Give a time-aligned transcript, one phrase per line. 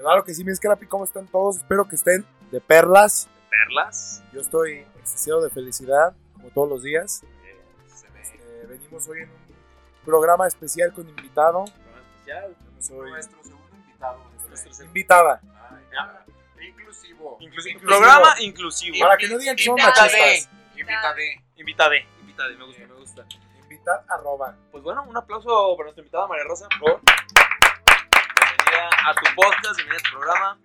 [0.00, 1.58] Claro que sí, mi Scrappy, ¿cómo están todos?
[1.58, 3.28] Espero que estén de perlas.
[3.50, 4.22] Perlas.
[4.32, 7.22] Yo estoy excesivo de felicidad, como todos los días.
[7.44, 7.60] Eh,
[7.94, 8.22] se ve.
[8.22, 11.64] Eh, venimos hoy en un programa especial con invitado.
[11.64, 12.56] Programa especial.
[12.78, 14.18] Soy Nuestro segundo invitado.
[14.48, 15.40] Nuestro segundo- invitada.
[15.70, 16.24] Ay, Ya.
[16.66, 17.36] Inclusivo.
[17.40, 17.76] Inclusivo.
[17.78, 17.80] Inclusivo.
[17.80, 18.96] Programa inclusivo.
[19.00, 20.48] Para que no digan que son machistas.
[20.76, 21.42] Invitade.
[21.56, 22.06] Invitade.
[22.20, 22.56] Invitade.
[22.56, 23.26] Me gusta, me gusta.
[23.62, 24.56] Invitad arroba.
[24.72, 27.00] Pues bueno, un aplauso para nuestra invitada María Rosa, por favor.
[28.80, 30.58] Bienvenida a tu podcast, bienvenida a tu programa.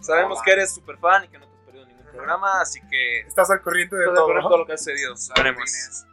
[0.00, 0.44] Sabemos Hola.
[0.44, 3.50] que eres súper fan y que no te has perdido ningún programa, así que Estás
[3.50, 4.26] al corriente de todo.
[4.40, 5.14] todo lo que ha sucedido.
[5.16, 6.06] Saludines.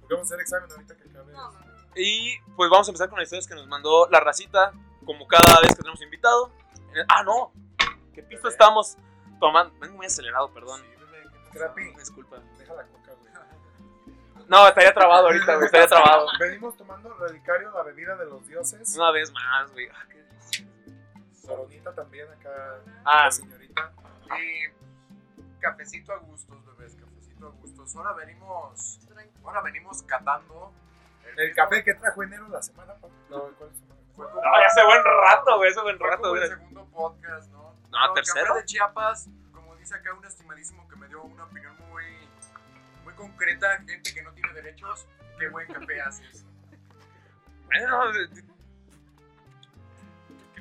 [0.00, 1.32] Porque Vamos a hacer examen ahorita que acabe.
[1.32, 1.58] No, no.
[1.96, 4.72] Y pues vamos a empezar con las historias que nos mandó la racita,
[5.04, 6.52] como cada vez que tenemos invitado.
[6.94, 7.52] El- Ah, no.
[8.14, 8.96] ¿Qué pista estamos
[9.40, 9.74] tomando?
[9.80, 10.80] Vengo muy acelerado, perdón.
[11.52, 11.94] Sí, bebé.
[11.98, 12.36] Disculpa.
[12.58, 13.32] Deja la coca, güey.
[14.48, 15.66] No, estaría trabado ahorita, güey.
[15.66, 16.28] Estaría trabado.
[16.38, 18.94] Venimos tomando Relicario, la bebida de los dioses.
[18.96, 19.88] Una vez más, güey.
[19.88, 20.23] Ah, qué.
[21.44, 22.50] Soronita también acá.
[23.04, 23.92] Ah, La señorita.
[24.38, 27.94] Y cafecito a gustos, bebés, cafecito a gustos.
[27.96, 29.00] Ahora venimos,
[29.44, 30.72] ahora venimos catando
[31.26, 32.94] El mismo- café que trajo enero la semana.
[33.28, 34.00] No, ¿cuál es semana?
[34.16, 35.70] Fue como, no, ya hace buen rato, güey.
[35.70, 36.48] Hace buen fue rato, como el güey.
[36.50, 37.62] segundo podcast, ¿no?
[37.62, 38.46] No, Pero el tercero.
[38.46, 42.04] Café de Chiapas, como dice acá un estimadísimo que me dio una opinión muy,
[43.04, 45.06] muy concreta, gente que no tiene derechos,
[45.38, 46.44] qué buen café haces.
[47.66, 48.12] Bueno,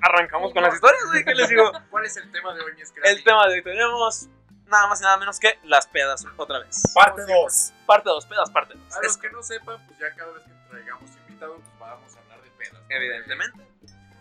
[0.04, 1.24] arrancamos con las historias, güey.
[1.24, 1.72] ¿Qué les digo?
[1.90, 2.74] ¿Cuál es el tema de hoy?
[3.04, 4.28] El tema de hoy tenemos
[4.68, 6.82] nada más y nada menos que las pedas otra vez.
[6.94, 7.74] Parte 2.
[7.86, 8.98] Parte 2, pedas, parte 2.
[8.98, 12.20] A los que no sepan, pues ya cada vez que traigamos invitados, pues vamos a
[12.20, 12.74] hablar de pedas.
[12.74, 12.80] ¿no?
[12.90, 13.68] Evidentemente.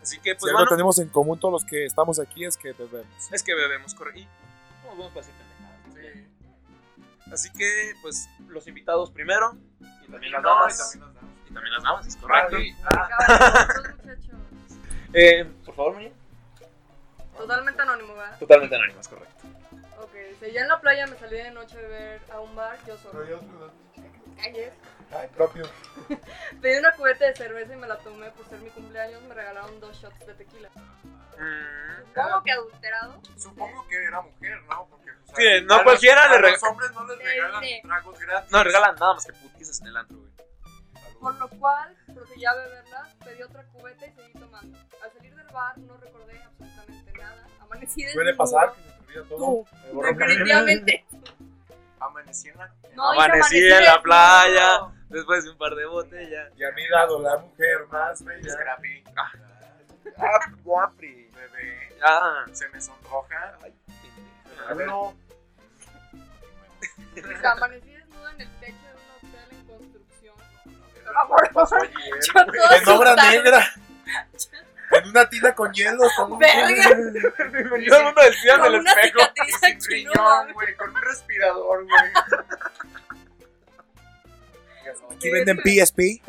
[0.02, 2.56] Así que, Si pues algo bueno, tenemos en común todos los que estamos aquí es
[2.56, 3.32] que bebemos.
[3.32, 4.24] es que bebemos corre y
[4.84, 6.24] nos vamos para decir pendejadas.
[7.24, 7.32] Sí.
[7.32, 10.94] Así que, pues, los invitados primero y también las damas.
[10.94, 11.44] y también las damas.
[11.48, 12.56] Y también las damas, es correcto.
[12.84, 13.68] Ah.
[15.14, 16.12] Eh, por favor, María.
[17.36, 18.38] Totalmente anónimo, ¿verdad?
[18.38, 19.34] Totalmente anónimas, correcto.
[20.00, 22.76] Ok, si ya en la playa me salí de noche a beber a un bar,
[22.86, 23.24] yo solo.
[24.44, 24.72] Ayer
[25.14, 25.64] Ay, propio.
[26.62, 29.22] pedí una cubeta de cerveza y me la tomé por ser mi cumpleaños.
[29.24, 30.68] Me regalaron dos shots de tequila.
[31.38, 33.20] Mm, Supongo que adulterado.
[33.36, 34.86] Supongo que era mujer, ¿no?
[34.90, 37.62] Porque, o Sí, no a los- cualquiera le a rega- los hombres no les regalan
[37.64, 37.80] Sí.
[37.82, 38.50] tragos gratis.
[38.52, 40.31] no regalan nada más que putizas en el antro, güey.
[41.22, 44.76] Por lo cual procedí a beberlas, pedí otra cubeta y seguí tomando.
[45.02, 47.46] Al salir del bar no recordé absolutamente nada.
[47.60, 49.64] Amanecí de Suele pasar que se te olvida todo.
[50.18, 51.06] Definitivamente.
[52.00, 52.74] Amanecí en la...
[52.94, 54.02] No, Amanecí en la desnudo.
[54.02, 54.80] playa.
[55.10, 56.52] Después de un par de botellas.
[56.56, 58.50] Y a mi lado la mujer más bella.
[58.52, 59.04] Scrappy.
[59.16, 59.30] Ah.
[60.18, 61.30] Ah, guapri.
[61.30, 61.96] Bebé.
[62.04, 62.44] Ah.
[62.50, 63.56] Se me sonroja.
[63.62, 63.72] Ay,
[64.68, 65.00] A ver, Uno,
[67.14, 68.81] O sea, amanecí desnuda en el techo
[71.04, 73.72] toda en obra negra.
[74.92, 76.02] En una tina con hielo.
[76.16, 76.90] Con un- Verga.
[77.50, 79.18] Bienvenido al mundo del cine Con del una espejo.
[79.18, 80.76] Y cicatriz sin aquí, no riñón, güey.
[80.76, 82.12] Con un respirador, güey.
[85.16, 86.20] Aquí venden PSP.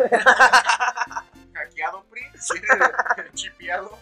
[1.54, 2.24] Hackeado, PRI.
[3.34, 4.00] Chipeado.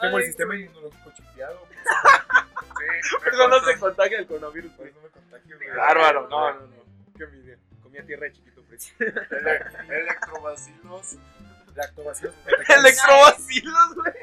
[0.00, 1.66] Tengo el sistema inmunológico chipeado.
[1.68, 3.38] Sí.
[3.48, 4.92] No se contagia el coronavirus, güey.
[4.92, 5.70] no me contagio, güey.
[5.76, 6.28] Bárbaro.
[6.28, 6.82] No, no, no.
[7.16, 7.56] Qué envidia.
[7.92, 8.64] Comía tierra de chiquito.
[8.70, 11.16] Ele- Electrobacilos.
[11.76, 12.34] Lactobacilos.
[12.68, 14.14] Electrobacilos, güey.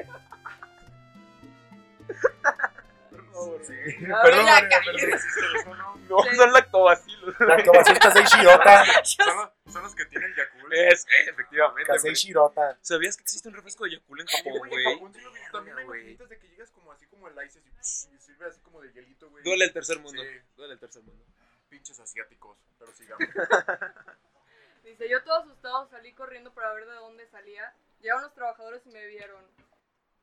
[3.62, 3.74] Sí.
[4.06, 4.92] Perdón, la María, cagué.
[4.92, 5.12] perdón.
[5.14, 5.96] ¿Existe eso, no?
[6.08, 7.40] No, son lactobacilos.
[7.40, 8.84] Lactobacilos Kasei Shirota.
[9.04, 10.72] Son los, son los que tienen Yakult.
[10.74, 11.92] Es, eh, efectivamente.
[12.02, 12.14] Güey.
[12.14, 12.76] Shirota.
[12.82, 15.12] ¿Sabías que existe un refresco de Yakult en Japón, güey, en Japón.
[15.52, 18.80] También hay maquinitas de que llegas como así como el ice y sirve así como
[18.80, 19.44] de hielito, güey.
[19.44, 20.20] Duele el tercer mundo.
[20.22, 20.28] Sí.
[20.56, 21.24] Duele el tercer mundo.
[21.70, 23.26] Pinches asiáticos, pero sigamos.
[24.84, 27.72] Dice, yo todo asustado salí corriendo para ver de dónde salía.
[28.00, 29.44] Llegaron los trabajadores y me vieron.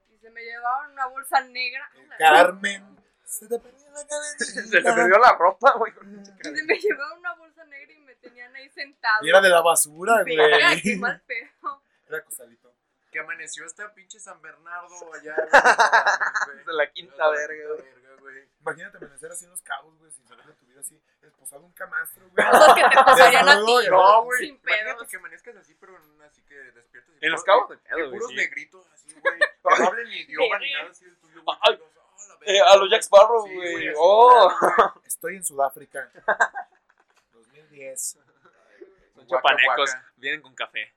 [0.09, 1.89] Dice, me llevaban una bolsa negra.
[2.19, 2.97] Carmen.
[3.23, 4.45] Se te perdió la cadenita.
[4.45, 5.93] Se le perdió la ropa, güey.
[6.03, 9.25] Dice, me llevaban una bolsa negra y me tenían ahí sentado.
[9.25, 10.35] Y era de la basura, güey.
[10.35, 11.81] Verga, qué mal pedo.
[12.09, 12.66] Era costalito.
[13.17, 15.35] Que amaneció hasta pinche San Bernardo allá.
[16.45, 16.63] güey, no.
[16.65, 18.47] De la quinta La verga, quinta verga, güey.
[18.61, 21.71] Imagínate amanecer así en los cabos, güey, sin saber de tu vida así, esposado un
[21.73, 22.47] camastro, güey.
[22.51, 23.87] Cosas que te pasarían a ti.
[23.89, 24.39] No, güey.
[24.39, 25.07] Sin Imagínate pedos.
[25.07, 27.15] que amanezcas así, pero en- así que despiertas.
[27.19, 28.35] y En los cabos de pedo, puros sí.
[28.35, 29.39] negritos así, güey.
[29.39, 31.57] Que no hablen ni idioma ni nada así del tuyo, güey.
[31.61, 32.71] Ay, que digas, "Ah, la Eh, verga".
[32.71, 33.87] a los Jack Sparrow, Sí, güey.
[33.87, 34.53] así, oh.
[35.05, 36.11] Estoy en Sudáfrica.
[37.33, 38.17] 2010.
[39.15, 39.95] Son chapanecos.
[40.17, 40.93] Vienen con café.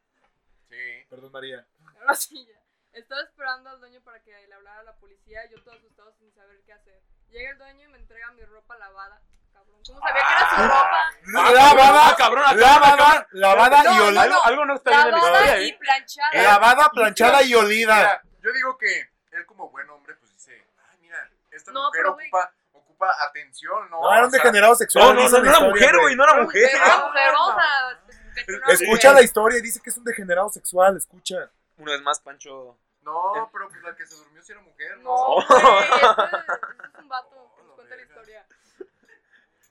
[0.69, 0.77] Sí.
[1.09, 1.67] Perdón, María.
[2.01, 2.61] Ahora sí, ya.
[2.93, 5.41] Estaba esperando al dueño para que le hablara a la policía.
[5.51, 7.01] Yo todo asustado sin saber qué hacer.
[7.29, 9.23] Llega el dueño y me entrega mi ropa lavada.
[9.53, 11.13] Cabrón, ¿cómo sabía que era su ropa?
[11.53, 14.23] Lavada, cabrón, lavada, lavada No, y olida.
[14.45, 15.79] Algo, no está bien en la Lavada historia, y ¿eh?
[15.79, 16.43] planchada.
[16.43, 18.23] Lavada, planchada y olida.
[18.41, 22.53] Yo digo que él como buen hombre, pues dice, ay, mira, esta No, mujer ocupa,
[22.73, 24.01] ocupa atención, ¿no?
[24.01, 25.15] No, era un degenerado sexual.
[25.15, 26.71] No, no, no, era mujer, güey, no era mujer.
[26.75, 31.51] Era Escucha la historia y dice que es un degenerado sexual, escucha.
[31.81, 32.79] Una vez más, Pancho.
[33.03, 35.05] No, pero pues la que se durmió sí era mujer, ¿no?
[35.05, 35.43] No, Oh.
[35.47, 38.47] güey, ese es un vato que nos cuenta la historia.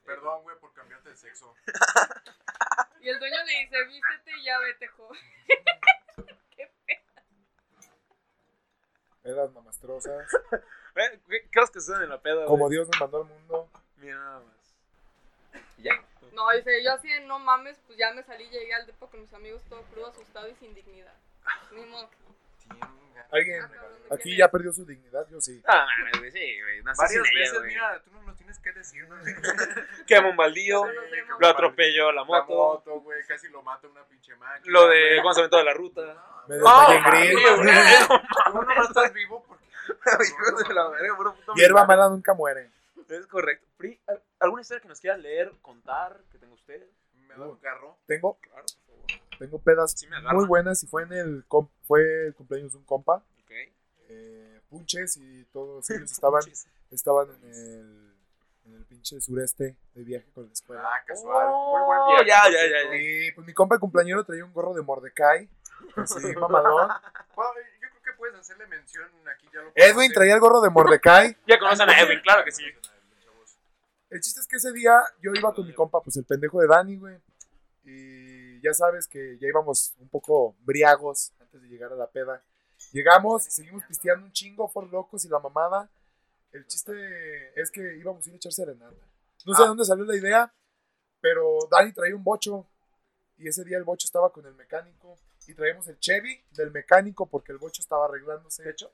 [0.04, 1.54] Perdón, güey, por cambiarte de sexo.
[3.00, 5.20] Y el dueño le dice, vístete y ya vete, joven.
[9.22, 10.26] Pedas mamastrosas.
[10.96, 12.68] Eh, ¿Qué qué cosas que suceden en la peda, Como?
[12.68, 13.68] Dios nos mandó al mundo.
[13.96, 14.74] Mira nada más.
[15.78, 15.92] Ya.
[16.32, 19.20] No, dice, yo así de no mames, pues ya me salí, llegué al depo con
[19.20, 21.14] mis amigos todo crudo, asustado y sin dignidad.
[21.72, 22.10] Ni modo.
[22.68, 22.90] Tinga.
[23.32, 25.62] Alguien Ah, cabrón, ¿de aquí ya perdió su dignidad, yo sí.
[25.66, 26.82] Ah, mames, güey, sí, güey.
[26.82, 27.68] Nací Varias sin ella, veces, güey.
[27.68, 29.16] mira, tú no nos tienes que decir, ¿no?
[30.06, 30.84] Quema un baldío.
[31.38, 32.52] Lo atropelló la La moto.
[32.54, 34.72] moto, güey, casi lo mata una pinche máquina.
[34.72, 35.32] Lo de güey.
[35.36, 36.42] aventó de la ruta.
[36.48, 37.32] Me desmayé en gris.
[37.56, 37.68] güey.
[38.52, 39.64] Tú no estás vivo porque...
[40.28, 42.70] Hijos de la verga, puro puto Hierba mala nunca muere.
[43.08, 43.66] Es correcto.
[43.76, 46.80] Pri, ¿al- ¿Alguna historia que nos quiera leer, contar, que tenga usted?
[47.26, 47.96] Me da un carro.
[48.06, 48.64] Tengo, Claro.
[49.40, 51.44] Tengo pedas Sí muy buenas y fue en el
[51.86, 53.24] fue el cumpleaños de un compa.
[54.12, 56.42] Eh, punches y todos ellos estaban,
[56.90, 58.14] estaban en el,
[58.66, 60.82] en el pinche sureste de viaje con la escuela.
[60.84, 61.46] Ah, casual.
[61.48, 62.28] Oh, Muy buen viaje.
[62.28, 62.92] ya, por ya, ya, cierto.
[62.92, 63.00] ya.
[63.00, 65.48] Y pues mi compa el cumpleañero traía un gorro de Mordecai.
[65.96, 66.88] Así, mamalón.
[67.36, 70.12] Bueno, yo creo que puedes hacerle mención aquí ya lo Edwin conocen.
[70.12, 71.36] traía el gorro de Mordecai.
[71.46, 72.64] Ya conocen a Edwin, claro que sí.
[74.10, 76.66] El chiste es que ese día yo iba con mi compa, pues el pendejo de
[76.66, 77.16] Dani, güey.
[77.84, 82.42] Y ya sabes que ya íbamos un poco briagos antes de llegar a la peda.
[82.92, 85.88] Llegamos, seguimos pisteando un chingo, for locos y la mamada.
[86.52, 86.92] El chiste
[87.60, 88.96] es que íbamos a ir a echar serenata.
[89.46, 89.68] No sé de Ah.
[89.68, 90.52] dónde salió la idea,
[91.20, 92.66] pero Dani traía un bocho.
[93.38, 95.18] Y ese día el bocho estaba con el mecánico.
[95.46, 98.68] Y traíamos el Chevy del mecánico porque el bocho estaba arreglándose.
[98.68, 98.92] hecho.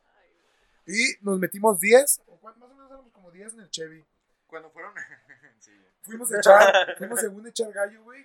[0.86, 4.04] Y nos metimos 10, o cuán- más o menos éramos como 10 en el Chevy.
[4.46, 4.92] Cuando fueron...
[5.60, 5.72] sí.
[6.02, 8.24] Fuimos a echar, fuimos según a echar gallo, güey.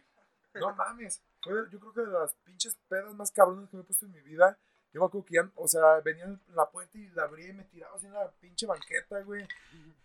[0.54, 1.20] No mames.
[1.44, 4.12] Fue, yo creo que de las pinches pedas más cabronas que me he puesto en
[4.12, 4.58] mi vida.
[4.94, 7.54] Yo me acuerdo que ya, o sea, venía en la puerta y la abrí y
[7.54, 9.48] me tiraba así en la pinche banqueta, güey.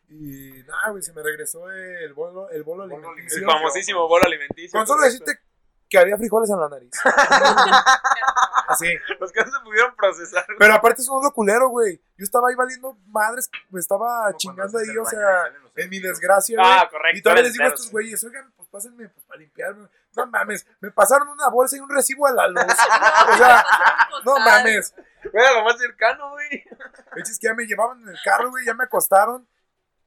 [0.08, 3.38] Y nada, güey, se me regresó el bolo, el bolo El alimenticio.
[3.38, 3.48] alimenticio.
[3.50, 4.78] famosísimo bolo alimenticio.
[4.78, 5.40] Con solo decirte
[5.88, 6.90] que había frijoles en la nariz.
[8.68, 8.86] Así.
[9.20, 10.44] Los que no se pudieron procesar.
[10.46, 10.58] güey.
[10.58, 12.00] Pero aparte es un lo culero, güey.
[12.16, 16.00] Yo estaba ahí valiendo madres, me estaba Como chingando ahí, el o sea, en mi
[16.00, 16.70] desgracia, güey.
[16.70, 17.18] Ah, correcto.
[17.18, 19.88] Y todavía les digo a estos güeyes, oigan, pues pásenme pues, para limpiarme.
[20.16, 22.64] No mames, me pasaron una bolsa y un recibo a la luz.
[22.64, 23.64] O sea,
[24.24, 24.94] no mames.
[25.32, 26.64] Era lo más cercano, güey.
[27.16, 29.46] Es que ya me llevaban en el carro, güey, ya me acostaron.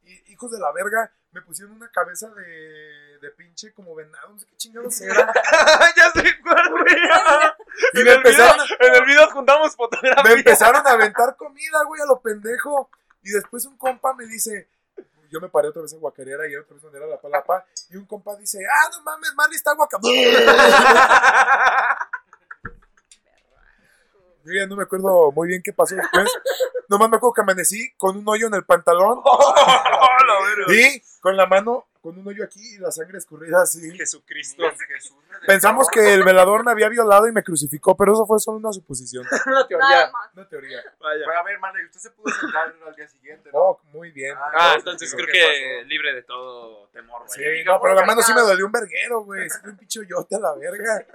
[0.04, 4.40] Y hijos de la verga, me pusieron una cabeza de, de pinche como venado, no
[4.40, 5.32] sé qué chingados era.
[5.96, 6.86] ya sé cuál, güey.
[7.94, 10.26] Y En me el, video, empezaron, en el video juntamos fotografías.
[10.26, 12.90] me empezaron a aventar comida, güey, a lo pendejo.
[13.22, 14.70] Y después un compa me dice,
[15.30, 17.66] yo me paré otra vez en Guacarera y otra vez donde era la palapa.
[17.90, 20.34] Y un compa dice, ah, no mames, Marley está guacamole.
[24.46, 26.32] Yo ya no me acuerdo muy bien qué pasó después.
[26.88, 29.22] Nomás me acuerdo que amanecí con un hoyo en el pantalón
[30.70, 33.92] y con la mano, con un hoyo aquí y la sangre escurrida así.
[33.96, 34.64] Jesucristo.
[34.88, 38.58] Jesús Pensamos que el velador me había violado y me crucificó, pero eso fue solo
[38.58, 40.12] una suposición, Una Nada teoría.
[40.12, 40.30] más.
[40.34, 40.78] una teoría.
[41.00, 41.24] Vaya.
[41.26, 43.60] Pero a ver, Marley, usted se pudo sentar al día siguiente, ¿no?
[43.60, 44.36] Oh, muy bien.
[44.38, 47.58] Ah, Ah, entonces creo ¿qué que libre de todo temor, güey.
[47.60, 49.50] Sí, no, pero la mano sí me dolió un verguero, güey.
[49.50, 51.06] Fue un pinche hoyote a la verga.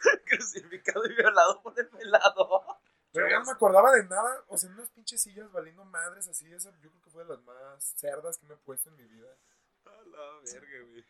[0.24, 2.62] Crucificado y violado por el velado.
[3.16, 4.44] Pero ya no me acordaba de nada.
[4.48, 6.52] O sea, unas pinches sillas valiendo madres así.
[6.52, 9.04] Esa yo creo que fue de las más cerdas que me he puesto en mi
[9.04, 9.28] vida.
[9.86, 11.04] A la verga, güey.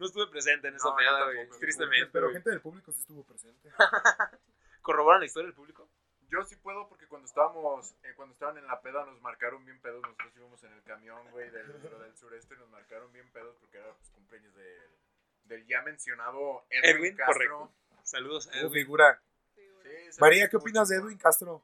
[0.00, 1.46] No estuve presente en esa No, yo güey.
[1.46, 2.10] yo Tristemente.
[2.10, 3.70] Pero gente del público sí estuvo presente.
[4.82, 5.90] ¿Corroboran la historia del público?
[6.30, 9.78] Yo sí puedo porque cuando estábamos, eh, cuando estaban en la peda nos marcaron bien
[9.80, 10.00] pedos.
[10.00, 11.66] Nosotros íbamos en el camión, güey, del,
[12.16, 14.90] sureste y nos marcaron bien pedos porque era pues, cumpleaños del,
[15.44, 17.34] del ya mencionado Edwin, Edwin, Castro.
[17.34, 17.72] correcto.
[18.04, 18.72] Saludos Edwin.
[18.72, 19.20] figura.
[19.54, 19.79] Sí, güey.
[19.79, 19.79] Sí, ese
[20.20, 20.96] María, ¿qué opinas de.
[20.96, 21.62] Edwin Castro?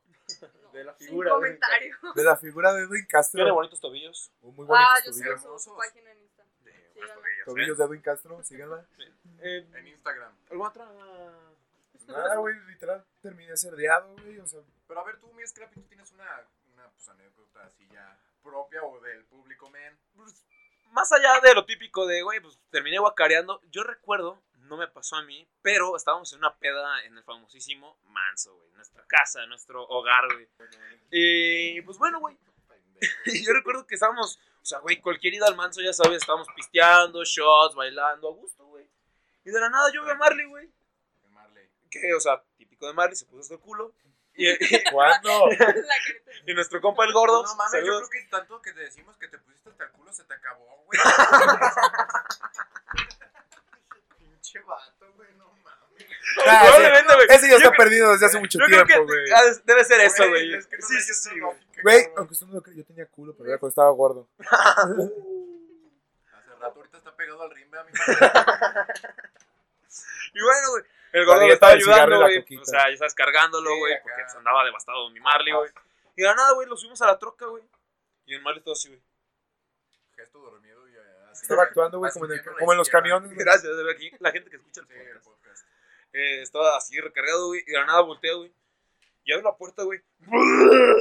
[0.73, 1.97] De la figura, comentario.
[2.15, 3.39] De la figura de Edwin Castro.
[3.39, 4.31] Tiene bonitos tobillos.
[4.43, 5.41] Muy Ah, yo tobillos.
[5.41, 6.45] sigo su página en Insta.
[6.65, 7.45] De Sí, buenos dale.
[7.45, 7.79] tobillos, ¿eh?
[7.81, 8.87] de Edwin Castro, síganla.
[9.41, 10.33] Eh, En Instagram.
[10.51, 10.87] ¿Alguna otra?
[12.09, 14.39] Nada, güey, literal, terminé cerdeado, güey.
[14.39, 17.89] O sea, Pero a ver, tú, mi Scrappy, tú tienes una, una pues, anécdota así
[17.93, 19.99] ya propia o del público, men.
[20.15, 20.45] Pues,
[20.93, 23.61] más allá de lo típico de, güey, pues terminé guacareando.
[23.71, 27.99] Yo recuerdo, no me pasó a mí, pero estábamos en una peda en el famosísimo
[28.05, 28.71] Manso, güey.
[28.73, 30.49] Nuestra casa, nuestro hogar, güey.
[31.11, 32.37] Y pues bueno, güey.
[33.27, 36.49] Y yo recuerdo que estábamos, o sea, güey, cualquier ida al Manso, ya sabes, estábamos
[36.57, 38.89] pisteando, shots, bailando, a gusto, güey.
[39.45, 40.71] Y de la nada yo veo a Marley, güey.
[41.31, 41.69] Marley.
[41.91, 43.93] Que, o sea, típico de Marley, se puso hasta el culo.
[44.35, 44.57] Y, y-
[44.93, 45.49] ¿Cuándo?
[46.47, 47.43] Y nuestro compa el gordo.
[47.43, 50.13] No mames, yo creo que tanto que te decimos que te pusiste hasta el culo
[50.13, 51.01] se te acabó, güey.
[54.57, 55.65] Pinche vato, güey, no mames.
[56.47, 56.67] Ah, sí.
[56.67, 57.27] Probablemente, güey.
[57.31, 59.33] Ese ya está creo- perdido desde hace mucho Yo creo tiempo, que güey.
[59.33, 60.55] ah, debe ser eso, güey.
[60.55, 61.57] es que no Sí, sí, sí, güey.
[61.83, 64.29] Güey, aunque usted no lo cree, yo tenía culo, pero era cuando estaba gordo.
[64.39, 65.11] Hace
[66.61, 67.93] rato ahorita está pegado al rimbe a mi
[70.35, 70.85] Y bueno, güey.
[71.13, 72.45] El gordo dieta estaba ayudando, güey.
[72.61, 73.93] O sea, ya estás cargándolo, Sí, güey.
[73.95, 74.03] acá.
[74.03, 75.71] porque se andaba devastado mi Marley, güey.
[76.17, 77.63] Y de nada, güey, lo subimos a la troca, güey.
[78.27, 79.01] Y el Marley todo así, güey.
[80.17, 80.66] Gesto dormido.
[81.47, 82.27] Estaba actuando, güey, como,
[82.59, 83.31] como en los camiones.
[83.33, 83.45] güey.
[83.45, 84.11] Gracias, de ver aquí.
[84.21, 85.25] La gente que escucha el podcast.
[85.25, 85.65] podcast.
[86.13, 87.63] Eh, estaba así recargado, güey.
[87.67, 88.53] Y de la nada voltea, güey.
[89.25, 90.01] Y abre la puerta, güey.
[90.21, 90.97] Bien.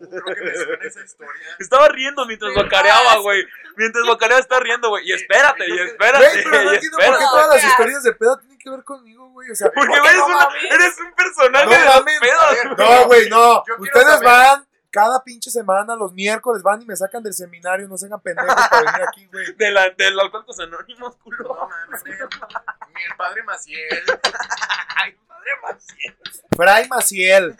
[0.00, 1.32] Uh, creo que me suena esa historia.
[1.58, 3.22] Estaba riendo mientras guacareaba, más.
[3.22, 3.44] güey.
[3.76, 5.08] Mientras guacareaba, está riendo, güey.
[5.08, 8.12] Y espérate, y Güey, espérate, pero no y entiendo por qué todas las historias de
[8.14, 9.50] pedo tienen que ver conmigo, güey.
[9.50, 12.78] O sea, Porque, ¿Por güey, no eres un personaje No de pedos.
[12.78, 13.62] no, güey, no.
[13.78, 17.88] Ustedes saber- van cada pinche semana, los miércoles van y me sacan del seminario.
[17.88, 19.52] No se hagan pendejos para venir aquí, güey.
[19.56, 21.42] De la, del Alcohólicos Anónimos, culo.
[21.42, 24.04] No mames, ni el- padre Maciel.
[24.96, 26.16] Ay, madre Maciel.
[26.56, 27.56] Fray Maciel.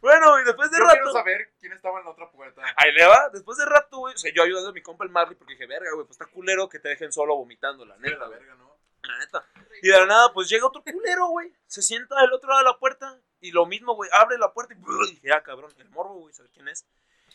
[0.00, 1.12] Bueno, y después de Yo quiero rato.
[1.12, 2.62] saber quién estaba en la otra puerta.
[2.76, 4.14] Ahí le va, después de rato, güey.
[4.14, 6.26] O sea, yo ayudando a mi compa el Marley porque dije, verga, güey, pues está
[6.26, 8.76] culero que te dejen solo vomitando, la De neta, la verga, ¿no?
[9.02, 9.44] La neta.
[9.82, 11.52] Y de la nada, pues llega otro culero, güey.
[11.66, 13.18] Se sienta del otro lado de la puerta.
[13.40, 14.10] Y lo mismo, güey.
[14.12, 14.78] Abre la puerta y.
[14.78, 16.84] y dije, ah, cabrón, el morbo, güey, ¿sabes quién es?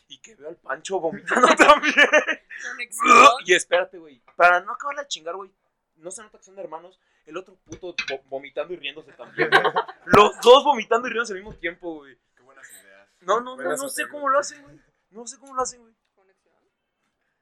[0.08, 1.94] Y que veo al Pancho vomitando también.
[3.46, 4.22] Y espérate, güey.
[4.36, 5.52] Para no acabar de chingar, güey.
[5.98, 7.00] No se nota que son hermanos.
[7.26, 9.64] El otro puto vo- vomitando y riéndose también, güey.
[10.06, 12.18] Los dos vomitando y riéndose al mismo tiempo, güey.
[12.36, 13.10] Qué buenas ideas.
[13.22, 14.80] No, no, no, Buenas no sé cómo lo hacen, güey.
[15.10, 15.96] No sé cómo lo hacen, güey.
[16.14, 16.54] Conexión.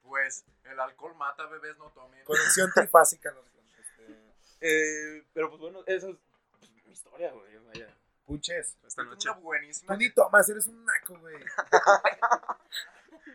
[0.02, 2.24] Pues el alcohol mata, bebés, no tomen.
[2.24, 3.30] Conexión trifásica.
[3.32, 3.40] ¿no?
[3.78, 4.20] Este,
[4.60, 6.16] Eh, pero pues bueno, esa es
[6.58, 7.58] pues, mi historia, güey.
[7.66, 7.93] Vaya,
[8.26, 8.76] Puches.
[8.86, 9.28] esta noche.
[9.30, 9.94] una buenísima.
[9.94, 11.36] Tú ni tomas, eres un naco, güey.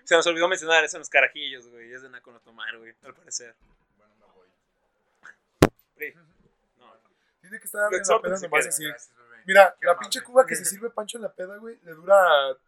[0.03, 1.93] Se nos olvidó mencionar eso en los carajillos, güey.
[1.93, 3.55] Es de naco no tomar, güey, al parecer.
[3.97, 4.47] Bueno, me voy.
[5.95, 6.13] Pri.
[6.77, 6.95] No.
[7.41, 8.85] Tiene que estar en la peda si nomás así.
[8.85, 9.11] Gracias.
[9.45, 10.05] Mira, Qué la amable.
[10.05, 12.17] pinche cuba que se sirve Pancho en la peda, güey, le dura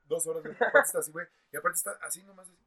[0.06, 0.56] dos horas, güey.
[0.56, 1.28] Aparte está así, güey.
[1.52, 2.58] Y aparte está así nomás así.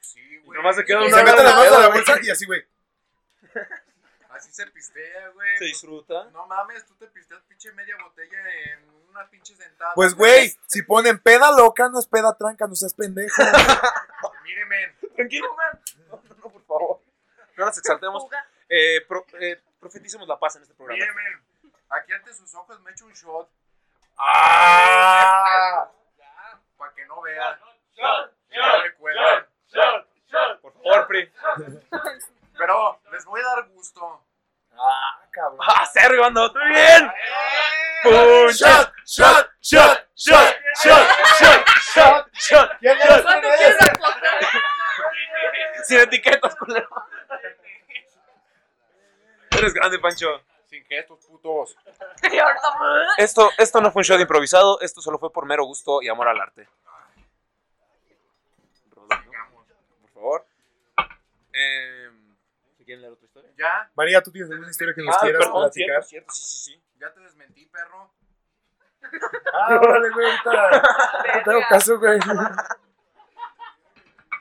[0.00, 0.56] Sí, güey.
[0.56, 2.66] nomás se queda Y una se mete manos pedo, a la bolsa y así, güey.
[4.32, 5.58] Así se pistea, güey.
[5.58, 6.24] Se disfruta.
[6.32, 9.92] No mames, tú te pisteas pinche media botella en una pinche sentada.
[9.94, 13.42] Pues, güey, si ponen peda loca, no es peda tranca, no seas pendejo.
[14.44, 14.96] Mire, men.
[15.14, 15.48] Tranquilo.
[16.08, 17.00] No, no, no, por favor.
[17.56, 18.24] No nos exaltemos.
[18.68, 20.98] Eh, pro- eh, profeticemos la paz en este programa.
[20.98, 21.72] Mire, men.
[21.90, 23.50] Aquí ante sus ojos me echo un shot.
[24.16, 25.90] ¡Ah!
[26.78, 27.58] Para que no vean.
[28.50, 29.46] Y no recuerden.
[30.62, 31.30] Por favor, Pri.
[32.62, 34.24] Pero les voy a dar gusto.
[34.78, 35.58] ¡Ah, cabrón!
[35.66, 37.12] ¡Ah, Sergio, anda otro bien!
[38.04, 38.46] ¡Pum!
[38.50, 38.92] ¡Shot!
[39.04, 39.50] ¡Shot!
[39.60, 40.08] ¡Shot!
[40.14, 40.56] ¡Shot!
[40.80, 41.08] ¡Shot!
[41.40, 41.66] ¡Shot!
[41.92, 42.28] ¡Shot!
[42.34, 42.70] ¡Shot!
[45.82, 46.88] Sin etiquetas, culero.
[49.50, 50.40] Eres grande, Pancho.
[50.66, 51.76] Sin gestos, putos.
[52.22, 52.68] Y ahorita,
[53.18, 56.08] Esto, esto no fue un show de improvisado, esto solo fue por mero gusto y
[56.08, 56.68] amor al arte.
[59.08, 60.46] Por favor.
[61.54, 62.01] Eh, ¿se
[62.92, 63.50] ¿Quieren leer otra historia?
[63.56, 66.04] Ya, María, ¿tú tienes alguna historia que nos Ah, quieras perdón, platicar?
[66.04, 66.82] cierto, cierto, sí, sí, sí.
[66.98, 68.12] ya te desmentí, perro.
[69.54, 70.82] Ah, órale, güey, ahorita
[71.36, 72.18] no tengo caso, güey.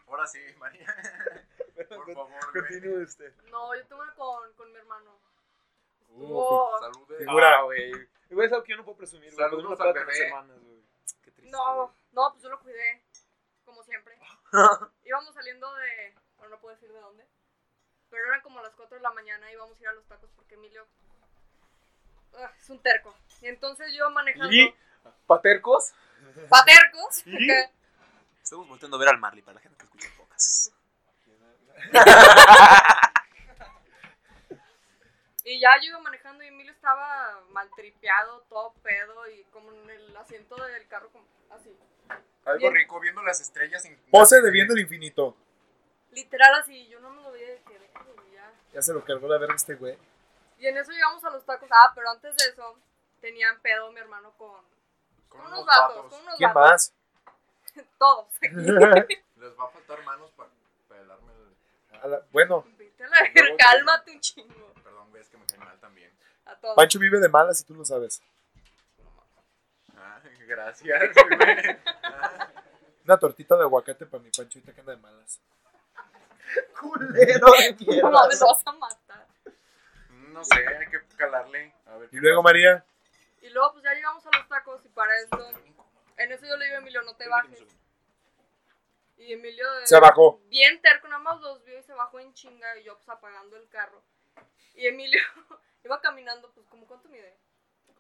[0.08, 0.86] Ahora sí, María.
[1.90, 2.64] Por favor, güey.
[2.68, 3.34] Continúe usted.
[3.50, 5.20] No, yo tengo una con, con mi hermano.
[6.10, 7.18] Uh, Estuvo- Salude.
[7.20, 7.56] Figura.
[7.58, 7.92] Ah, güey.
[8.30, 9.50] Güey, es algo que yo no puedo presumir, güey.
[9.50, 10.28] Saludos al bebé.
[10.28, 10.84] hermanas, güey.
[11.24, 11.52] Qué triste.
[11.52, 13.04] No, no, pues yo lo cuidé.
[13.66, 14.18] Como siempre.
[15.06, 16.16] Íbamos saliendo de.
[16.38, 17.26] Bueno, no puedo decir de dónde.
[18.12, 20.30] Pero eran como las 4 de la mañana y íbamos a ir a los tacos
[20.36, 20.86] porque Emilio.
[22.38, 23.16] ah, es un terco.
[23.42, 24.52] Y entonces yo manejando.
[24.54, 24.76] ¿Y?
[25.26, 25.94] ¿Patercos?
[26.50, 27.26] Patercos.
[27.26, 27.32] ¿Y?
[27.32, 27.72] porque-
[28.44, 30.72] Estamos volteando a ver al Marley para la gente que escucha pocas.
[35.44, 40.16] Y ya yo iba manejando y Emilio estaba maltripeado, todo pedo y como en el
[40.18, 41.76] asiento del carro, como así.
[42.46, 42.74] Algo Bien.
[42.76, 43.84] rico viendo las estrellas.
[44.12, 45.36] Pose de viendo el infinito.
[46.12, 48.38] Literal así, yo no me lo veía de que verga, güey,
[48.74, 48.82] ya.
[48.82, 49.98] Se lo cargó la verga este güey.
[50.58, 51.70] Y en eso llegamos a los tacos.
[51.72, 52.78] Ah, pero antes de eso,
[53.20, 54.52] tenían pedo mi hermano con,
[55.30, 56.12] Con con unos vatos, vatos.
[56.12, 56.72] con unos ¿Quién vatos.
[57.76, 57.86] más?
[57.98, 58.28] Todos.
[58.42, 60.50] Les va a faltar manos para
[60.88, 61.32] pelarme
[62.04, 62.12] el.
[62.12, 64.74] La- Bueno, Vete a la verga, cálmate un chingo.
[64.84, 66.12] Perdón, güey, es que me cae mal también.
[66.46, 66.76] A todos.
[66.76, 68.22] Pancho vive de malas y tú lo sabes.
[69.98, 71.80] Ah, gracias, güey.
[72.04, 72.50] Ah,
[73.06, 75.40] Una tortita de aguacate para mi Pancho ahorita que anda de malas.
[76.80, 77.48] Culero
[77.80, 79.28] de No lo vas a matar.
[80.30, 81.74] No sé, hay que calarle.
[81.86, 82.54] A ver Y luego, pasa.
[82.54, 82.86] María,
[83.52, 85.50] luego pues ya llegamos a los tacos y para esto,
[86.18, 87.60] en eso yo le digo a Emilio, no te bajes.
[89.18, 90.40] Y Emilio de- Se bajó.
[90.48, 93.56] bien terco, nada más los vio y se bajó en chinga y yo pues apagando
[93.58, 94.02] el carro.
[94.74, 95.20] Y Emilio
[95.84, 97.38] iba caminando, pues como cuánto mide?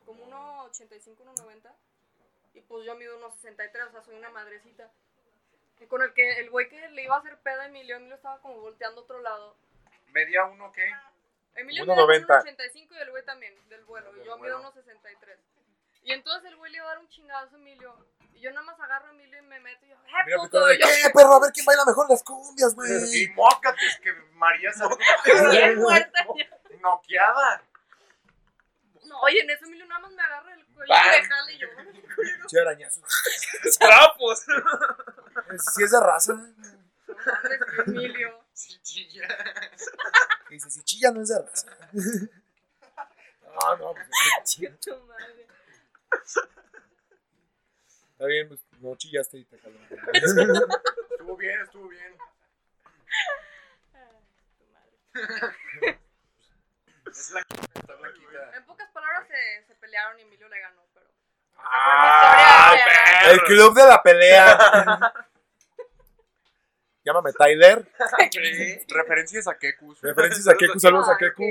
[0.05, 1.71] Como 1.85, 1.90.
[2.53, 4.89] Y pues yo mido 1.63, o sea, soy una madrecita.
[5.81, 8.15] Y con el que el güey que le iba a hacer pedo a Emilio, Emilio
[8.15, 9.57] estaba como volteando a otro lado.
[10.11, 10.85] ¿Media uno qué?
[11.55, 12.07] Emilio 1.90.
[12.07, 14.11] mide 1.85 y el güey también, del vuelo.
[14.11, 14.73] Y Del yo mido vuelo.
[14.73, 15.37] 1.63.
[16.03, 18.05] Y entonces el güey le iba a dar un chingadazo a Emilio.
[18.33, 20.71] Y yo nada más agarro a Emilio y me meto y yo, ¡eh, Mira, puto!
[20.73, 21.33] Y yo, ¿Qué, perro?
[21.33, 23.27] A ver quién baila mejor las cumbias, Y güey.
[23.35, 24.97] mócate, es que María salió
[25.51, 26.25] bien muerta.
[26.79, 27.63] noqueada.
[29.05, 31.57] No, oye, en eso Emilio nada más me agarra el cuello y me jala y
[31.57, 31.67] yo,
[32.47, 33.01] Che, arañazo.
[33.79, 34.45] ¡Trapos!
[35.73, 36.33] Si es de raza.
[36.33, 38.43] no Emilio.
[38.53, 39.27] Sí, chilla.
[40.49, 41.67] Dice, si chilla no es de raza.
[41.93, 44.07] No, no, pues
[44.43, 45.47] es Qué tu madre.
[48.11, 49.79] Está bien, pues no chillaste y te jaló.
[50.13, 52.17] Estuvo bien, estuvo bien.
[54.57, 55.99] Tu madre.
[57.11, 57.43] Es la
[57.97, 58.55] blanquita.
[58.55, 60.90] En pocas palabras se, se pelearon y Emilio le ganó.
[61.63, 62.75] ¡Ah!
[63.29, 64.57] El club de la pelea.
[67.03, 67.87] Llámame Tyler.
[68.31, 68.85] Sí.
[68.89, 69.99] Referencias a Kekus.
[70.01, 70.79] Referencias a Keku.
[70.79, 71.43] Saludos a Ay, Keku.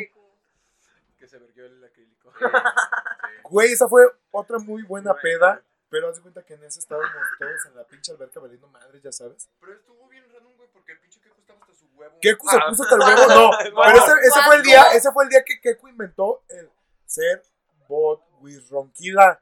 [1.18, 2.32] Que se vergió el acrílico.
[3.44, 5.22] Güey, esa fue otra muy buena Bueno.
[5.22, 5.62] peda.
[5.88, 9.02] Pero haz de cuenta que en esa estábamos todos en la pinche alberca valiendo madres,
[9.02, 9.48] ya sabes.
[9.60, 12.16] Pero estuvo bien random, güey, porque el pinche Keku estaba hasta su huevo.
[12.20, 12.66] Keku se Ah.
[12.68, 13.50] puso hasta el huevo, no.
[13.58, 16.70] Pero ese, ese fue el día, ese fue el día que Keku inventó el
[17.06, 17.42] ser
[17.88, 19.40] bot with ronquila.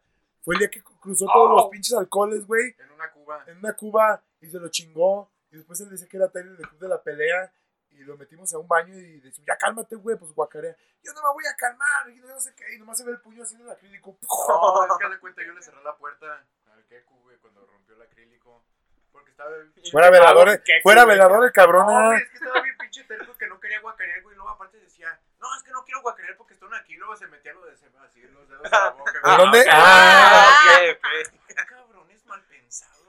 [0.48, 1.56] Fue el día que cruzó todos Oh.
[1.56, 3.44] los pinches alcoholes, güey, En una cuba.
[3.46, 5.30] en una cuba y se lo chingó.
[5.50, 7.52] Y después él decía que era Tyler del club de la pelea.
[7.90, 10.74] Y lo metimos a un baño y decimos, ya cálmate, güey, pues guacarea.
[11.02, 12.64] Yo no me voy a calmar, y no sé qué.
[12.74, 14.16] Y nomás se ve el puño así en el acrílico.
[14.48, 17.94] No, es que de cuenta, yo le cerré la puerta al Keku, güey, cuando rompió
[17.94, 18.64] el acrílico.
[19.12, 19.50] Porque estaba.
[19.92, 21.86] Fuera velador, fuera velador el cabrón.
[21.86, 24.32] No, güey, es que estaba bien pinche terco que no quería guacarear, güey.
[24.32, 26.96] Y luego aparte decía, no, es que no quiero guacarear porque están aquí.
[26.96, 29.12] Luego se metía lo de se me así los dedos en la boca.
[29.12, 29.36] ¿De güey.
[29.36, 29.60] dónde?
[29.60, 29.66] ok.
[29.70, 30.56] Ah.
[30.64, 31.40] ok, ok.
[31.46, 33.06] Qué cabrones mal pensados.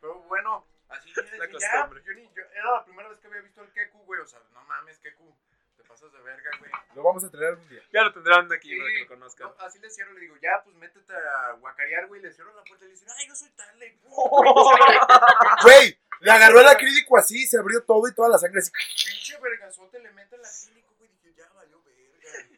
[0.00, 2.02] Pero bueno, así La costumbre.
[2.04, 4.20] yo ni, yo, era la primera vez que había visto al Keku, güey.
[4.20, 5.34] O sea, no mames, Keku,
[5.76, 6.70] te pasas de verga, güey.
[6.94, 7.82] Lo vamos a traer algún día.
[7.92, 9.48] Ya lo tendrán aquí Sí, para que lo conozcan.
[9.48, 12.20] no, así le cierro, le digo, ya, pues métete a guacarear, güey.
[12.20, 13.82] Le cierro la puerta y le dice, ay, yo soy tal.
[13.82, 13.98] Y
[15.62, 18.70] Güey, le agarró el acrílico así, se abrió todo y toda la sangre así.
[18.72, 21.10] pinche vergazote le mete el acrílico, güey.
[21.22, 22.48] Dije, ya valió verga.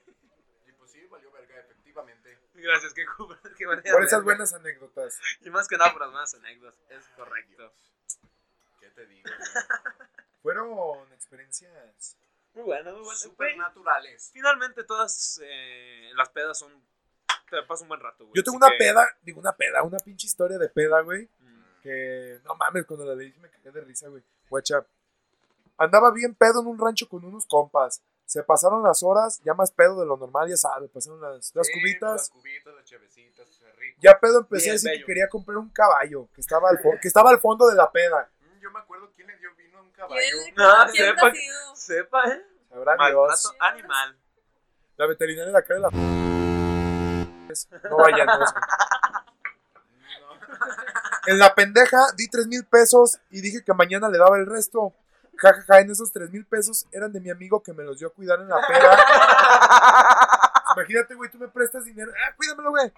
[0.66, 2.38] Y pues sí, valió verga, efectivamente.
[2.54, 3.04] Gracias, que
[3.56, 5.20] qué manera Por esas buenas anécdotas.
[5.40, 6.80] Y más que nada por las buenas anécdotas.
[6.90, 7.72] Es correcto.
[8.80, 9.64] ¿Qué te digo, güey?
[10.42, 12.16] Fueron experiencias.
[12.54, 13.18] Muy bueno, muy bueno.
[13.18, 14.30] Súper Güey, naturales.
[14.32, 16.72] Finalmente todas eh, las pedas son...
[17.50, 18.32] Te pasas un buen rato, güey.
[18.34, 21.28] Yo tengo así una que- peda, digo una peda, una pinche historia de peda, güey.
[21.40, 21.45] Mm.
[21.86, 24.22] Que no mames, cuando la leí me cagué de risa, güey.
[24.50, 24.84] Guacha.
[25.78, 28.02] Andaba bien pedo en un rancho con unos compas.
[28.24, 30.90] Se pasaron las horas, ya más pedo de lo normal, ya sabes.
[30.90, 32.12] Pasaron las, las Sí, pues, cubitas.
[32.16, 33.98] Las cubitas, las chevecitas, rico.
[34.02, 37.30] Ya pedo empecé a decir que quería comprar un caballo que estaba al, que estaba
[37.30, 38.28] al fondo de la peda.
[38.40, 40.16] Mm, Yo me acuerdo quién le dio vino a un caballo.
[40.42, 41.76] ¿Quién, No, quién sepa ha que- sido?
[41.76, 42.42] Sepa, ¿eh?
[42.68, 43.52] Sabrá Dios.
[43.60, 44.18] animal.
[44.96, 45.90] La veterinaria de la cara de la.
[47.88, 48.44] No vayan, no.
[51.26, 54.92] En la pendeja di tres mil pesos y dije que mañana le daba el resto.
[55.38, 57.98] Ja, ja, ja, en esos tres mil pesos eran de mi amigo que me los
[57.98, 58.96] dio a cuidar en la peda.
[60.76, 62.12] Imagínate, güey, tú me prestas dinero.
[62.14, 62.92] Ah, cuídamelo, güey.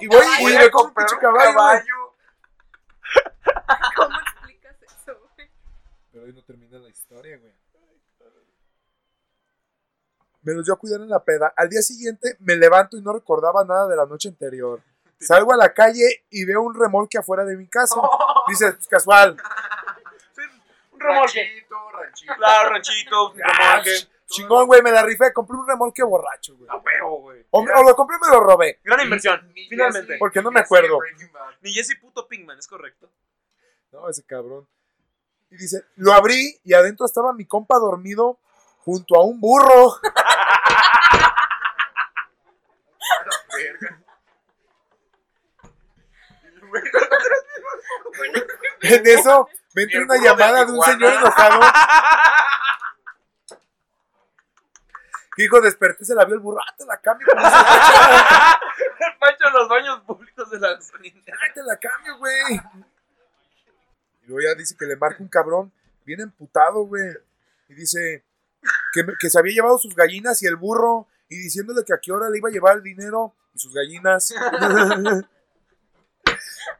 [0.00, 1.54] Y voy y Voy le a compro un pinche caballo, güey.
[1.54, 2.14] caballo.
[3.96, 5.50] ¿Cómo explicas eso, güey?
[6.10, 7.52] Pero ahí no termina la historia, güey.
[10.42, 11.52] Me los dio a cuidar en la peda.
[11.56, 14.82] Al día siguiente me levanto y no recordaba nada de la noche anterior.
[15.26, 18.00] Salgo a la calle y veo un remolque afuera de mi casa.
[18.48, 19.36] Dices, pues casual.
[20.34, 20.42] Sí,
[20.92, 21.42] un remolque.
[21.42, 22.34] Ranchito, ranchito.
[22.36, 23.90] Claro, ranchito, un remolque.
[24.26, 25.32] chingón, güey, me la rifé.
[25.32, 26.68] Compré un remolque borracho, güey.
[26.70, 27.44] A huevo, güey.
[27.50, 28.80] O, lo compré y me lo robé.
[28.84, 30.14] Gran inversión, Ni finalmente.
[30.14, 30.98] Jesse- Porque no me Jesse acuerdo.
[30.98, 31.54] Breaking Bad.
[31.62, 33.08] Ni Jesse puto Pinkman, ¿es correcto?
[33.92, 34.66] No, ese cabrón.
[35.50, 38.38] Y dice, lo abrí y adentro estaba mi compa dormido
[38.84, 39.96] junto a un burro.
[43.56, 44.01] Verga.
[48.82, 51.60] En eso me entra una de llamada de un señor enojado.
[55.36, 56.58] Dijo, desperté, se la vio el burro.
[56.60, 57.26] Ah, te la cambio.
[57.26, 61.38] con ese El Pancho en los baños públicos de la gasolinera.
[61.40, 62.60] Ay, te la cambio, güey.
[64.22, 65.72] Y luego ya dice que le marca un cabrón,
[66.04, 67.16] bien emputado, güey.
[67.68, 68.24] Y dice
[68.92, 72.12] que, que se había llevado sus gallinas y el burro y diciéndole que a qué
[72.12, 74.34] hora le iba a llevar el dinero y sus gallinas.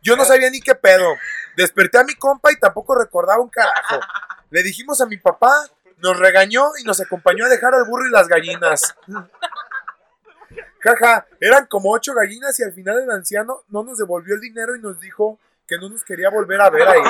[0.02, 1.16] Yo no sabía ni qué pedo.
[1.56, 4.00] Desperté a mi compa y tampoco recordaba un carajo.
[4.50, 5.52] Le dijimos a mi papá,
[5.98, 8.96] nos regañó y nos acompañó a dejar al burro y las gallinas.
[10.80, 14.74] Jaja, eran como ocho gallinas y al final el anciano no nos devolvió el dinero
[14.74, 17.00] y nos dijo que no nos quería volver a ver ahí.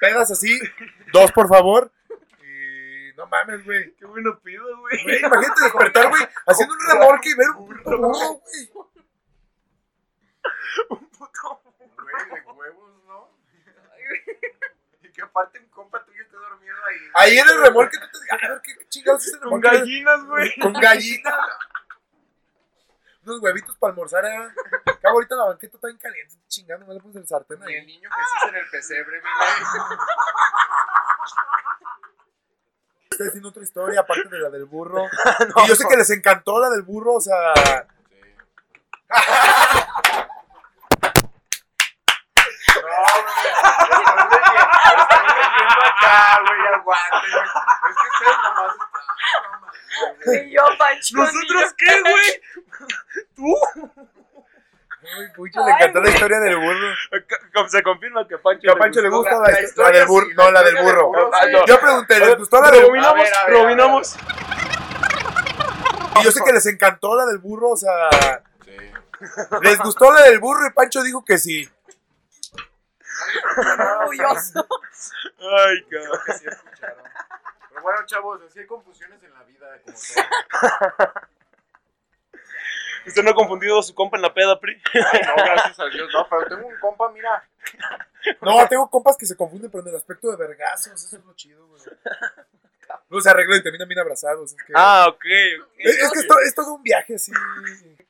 [0.00, 0.60] Pedas así,
[1.12, 1.90] dos por favor.
[2.42, 3.94] Y no mames, güey.
[3.96, 5.18] Qué bueno pido, güey.
[5.18, 8.40] Imagínate despertar, güey, haciendo un remolque y ver un burro, güey.
[10.90, 11.62] Un puto.
[11.78, 13.30] Güey, de huevos, ¿no?
[15.02, 16.98] Y que aparte un compa tuyo esté dormido ahí.
[17.14, 19.78] Ahí en el remolque tú te digas, a ver qué chingados es el Con remolque.
[19.78, 20.54] gallinas, güey.
[20.60, 21.36] Con gallina.
[23.24, 24.48] Unos huevitos para almorzar, eh.
[24.86, 27.80] Acá ahorita la banqueta está bien caliente, chingando, me le pones el sartén Y el
[27.80, 27.86] ahí.
[27.86, 29.98] niño Jesús en el pesebre, mira.
[33.10, 35.04] Estoy haciendo otra historia aparte de la del burro.
[35.64, 37.52] y yo sé que les encantó la del burro, o sea.
[37.54, 38.16] Sí.
[42.76, 43.46] No, güey.
[43.50, 44.04] Estoy
[44.40, 46.60] leyendo, estoy leyendo acá, güey,
[46.92, 47.44] aguante, güey.
[47.90, 50.46] Es que ustedes nomás están.
[50.46, 51.16] Y yo, Pancho.
[51.16, 52.42] ¿Nosotros qué, güey?
[53.36, 53.56] ¿Tú?
[55.02, 57.68] Ay, Pucho, le encantó la historia del burro.
[57.68, 59.98] Se confirma que a Pancho, Que a Pancho le gusta La- la, la la historia
[60.00, 60.26] del burro.
[60.26, 61.12] sí, No, la del burro.
[61.42, 61.52] sí.
[61.66, 63.14] Yo pregunté, ¿les gustó la del burro?
[63.46, 64.16] Rebobinamos.
[66.20, 68.42] Y yo sé que les encantó la del burro, o sea.
[68.64, 68.76] Sí.
[69.62, 71.68] Les gustó la del burro y Pancho dijo que sí.
[74.00, 74.66] Orgulloso.
[75.38, 76.20] Ay, Creo cabrón.
[76.26, 77.04] que sí escucharon.
[77.68, 81.12] Pero bueno, chavos, así hay confusiones en la vida, como todo.
[83.06, 84.80] ¿Usted no ha confundido a su compa en la peda, Pri?
[85.12, 86.10] Ay, no, gracias a Dios.
[86.12, 87.42] No, pero tengo un compa, mira.
[88.42, 91.34] No, tengo compas que se confunden, pero en el aspecto de vergazos, eso es lo
[91.34, 91.80] chido, güey.
[93.10, 94.52] No se arreglan y terminan bien abrazados.
[94.52, 95.68] Es, que, Ah, ok, ok.
[95.78, 97.32] es, es que es, to- es todo un viaje, así.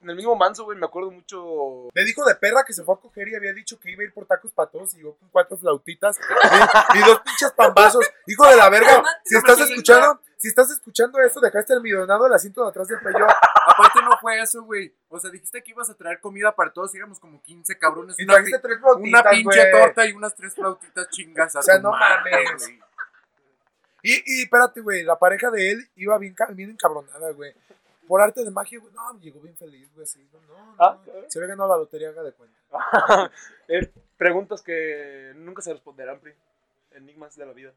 [0.03, 1.89] En el mismo manso, güey, me acuerdo mucho.
[1.95, 4.05] Le dijo de perra que se fue a coger y había dicho que iba a
[4.07, 8.05] ir por tacos para todos y llegó con cuatro flautitas y, y dos pinches pambazos.
[8.27, 12.33] Hijo de la verga, si estás escuchando, si estás escuchando eso, dejaste el millonado del
[12.33, 13.27] asiento de atrás del pello
[13.67, 14.95] Aparte no fue eso, güey.
[15.09, 18.19] O sea, dijiste que ibas a traer comida para todos y éramos como 15 cabrones.
[18.19, 21.57] y Una, trajiste tres flautitas, una pinche torta y unas tres flautitas chingas.
[21.57, 22.71] a O sea, tu no madre, mames.
[24.03, 27.53] Y, y espérate, güey, la pareja de él iba bien, bien encabronada, güey.
[28.09, 30.27] Por arte de magia, güey, no, llegó bien feliz, güey, así.
[30.33, 32.57] No, no, Ah, se había ganado la lotería, haga de cuenta.
[33.69, 36.33] Eh, preguntas que nunca se responderán, Pri.
[36.93, 37.73] Enigmas de la vida.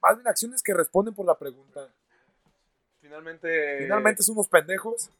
[0.00, 1.88] Más bien acciones que responden por la pregunta.
[3.00, 3.78] Finalmente.
[3.78, 5.10] Finalmente son unos pendejos.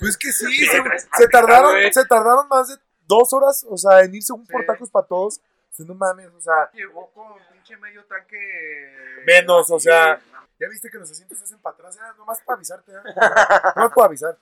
[0.00, 0.82] Pues que sí, Sí, se,
[1.22, 4.52] se tardaron, se tardaron más de dos horas, o sea, en irse un Sí.
[4.52, 5.40] por tacos para todos.
[5.78, 8.38] No mames, o sea, Llegó con un pinche medio tanque.
[9.26, 10.20] Menos, o sea.
[10.58, 13.14] Ya viste que los asientos se hacen para atrás, ya, nomás para avisarte, ¿eh?
[13.76, 14.38] Nomás para avisar.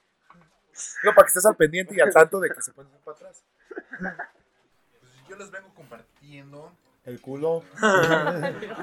[1.02, 3.16] No, para que estés al pendiente y al tanto de que se pueden hacer para
[3.16, 3.42] atrás.
[3.98, 6.72] Pues yo les vengo compartiendo.
[7.04, 7.64] El culo.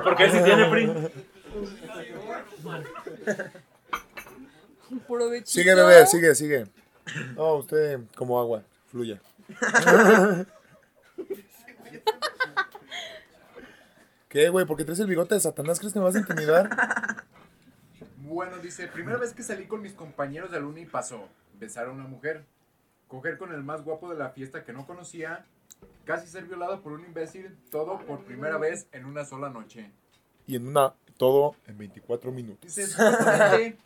[0.03, 1.11] Porque él sí tiene, Pri.
[5.07, 5.49] Provechito.
[5.49, 6.67] Sigue, bebé, sigue, sigue.
[7.35, 9.21] No, usted como agua, fluya.
[14.31, 14.65] ¿Qué, güey?
[14.65, 15.77] ¿Por qué traes el bigote de Satanás?
[15.77, 16.69] ¿Crees que me vas a intimidar?
[18.23, 21.27] Bueno, dice, primera vez que salí con mis compañeros de la uni pasó.
[21.59, 22.45] Besar a una mujer.
[23.09, 25.45] Coger con el más guapo de la fiesta que no conocía.
[26.05, 27.57] Casi ser violado por un imbécil.
[27.69, 29.91] Todo por primera vez en una sola noche.
[30.47, 32.73] Y en una, todo en 24 minutos.
[32.73, 32.87] Dice,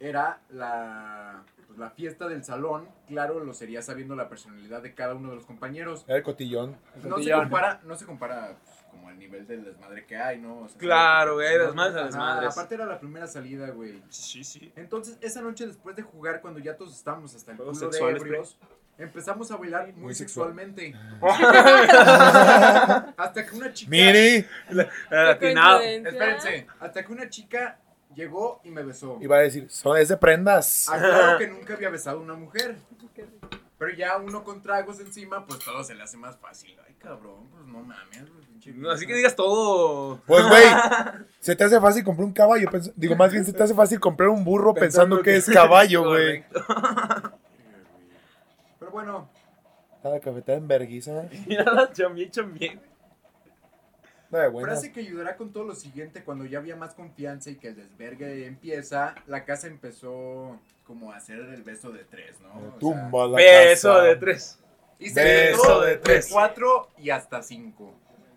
[0.00, 2.88] era la, pues, la fiesta del salón.
[3.06, 6.04] Claro, lo sería sabiendo la personalidad de cada uno de los compañeros.
[6.08, 6.76] Era el cotillón.
[7.04, 10.60] No se compara, no se compara pues, como al nivel del desmadre que hay, ¿no?
[10.60, 12.52] O sea, Claro, güey, desmadres a ajá, desmadres.
[12.52, 14.02] Aparte era la primera salida, güey.
[14.08, 14.72] Sí, sí.
[14.76, 17.98] Entonces, esa noche después de jugar, cuando ya todos estábamos hasta el Juegos culo de
[18.16, 18.58] ebrios,
[18.98, 20.48] empezamos a bailar muy, Muy sexual.
[20.54, 20.94] sexualmente.
[23.16, 23.90] hasta que una chica...
[23.90, 24.46] Mire,
[25.10, 25.80] Atinado.
[25.80, 27.78] Espérense, hasta que una chica
[28.14, 29.18] llegó y me besó.
[29.20, 30.88] iba a decir, son es de prendas.
[30.88, 32.76] Aclaro que nunca había besado a una mujer.
[33.80, 36.76] Pero ya uno con tragos encima, pues todo se le hace más fácil.
[36.86, 38.28] Ay, cabrón, pues no mames.
[38.46, 40.20] pinche No, así que digas todo.
[40.26, 40.62] Pues, güey,
[41.40, 42.68] se te hace fácil comprar un caballo.
[42.70, 46.04] pens- Digo, más bien se te hace fácil comprar un burro pensando, que, es caballo,
[46.08, 46.44] güey.
[48.78, 49.28] Pero bueno,
[50.02, 51.24] Cada cafetada en verguiza.
[51.46, 52.78] Mira la chambié, chambié.
[54.30, 54.62] Buenas.
[54.62, 57.76] frase que ayudará con todo lo siguiente, cuando ya había más confianza y que el
[57.76, 62.48] desvergue empieza, la casa empezó como a hacer el beso de tres, ¿no?
[62.54, 64.02] O sea, Tumba la Beso casa.
[64.02, 64.58] de tres.
[64.98, 66.28] y se Beso de de tres.
[66.32, 67.92] cuatro y hasta cinco.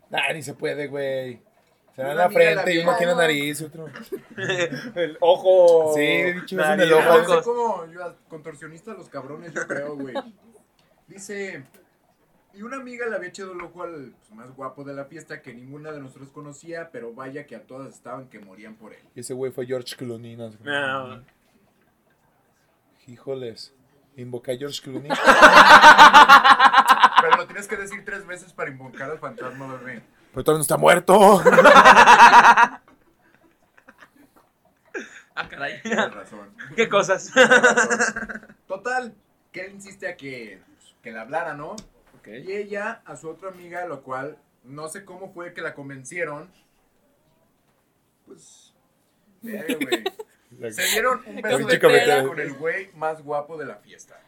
[0.10, 1.42] Nah, ni se puede, güey.
[1.96, 3.86] Se da en la frente y uno aquí en la como- nariz y otro.
[4.96, 5.94] El ojo.
[5.96, 6.02] Sí,
[6.34, 7.42] dicho en el ojo.
[7.44, 10.16] Cómo yo- contorsionistas los cabrones, yo creo, güey.
[11.08, 11.64] Dice,
[12.54, 15.42] y una amiga le había echado el ojo al pues, más guapo de la fiesta
[15.42, 19.00] que ninguna de nosotros conocía, pero vaya que a todas estaban que morían por él.
[19.16, 20.36] Y ese güey fue George Clooney.
[20.36, 20.52] No.
[20.64, 21.24] No.
[23.08, 23.74] Híjoles.
[24.16, 25.10] Invoca a George Clooney.
[27.22, 30.04] Pero lo tienes que decir tres veces para invocar al fantasma, bebé.
[30.32, 31.42] Pero todavía no está muerto.
[35.36, 35.82] Ah, caray.
[35.82, 36.54] Tienes razón.
[36.76, 37.34] ¿Qué cosas?
[37.34, 38.56] Razón.
[38.68, 39.16] Total,
[39.52, 41.76] que él insiste a que, pues, que le hablara, ¿no?
[42.26, 46.50] Y ella a su otra amiga, lo cual no sé cómo fue que la convencieron.
[48.26, 48.74] Pues.
[49.42, 50.72] güey.
[50.72, 54.20] Se dieron un beso de tela con el güey más guapo de la fiesta.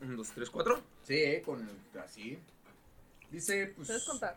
[0.00, 0.80] Un, dos, tres, cuatro.
[1.02, 2.38] Sí, con el así.
[3.30, 3.88] Dice, pues.
[3.88, 4.36] ¿Puedes contar?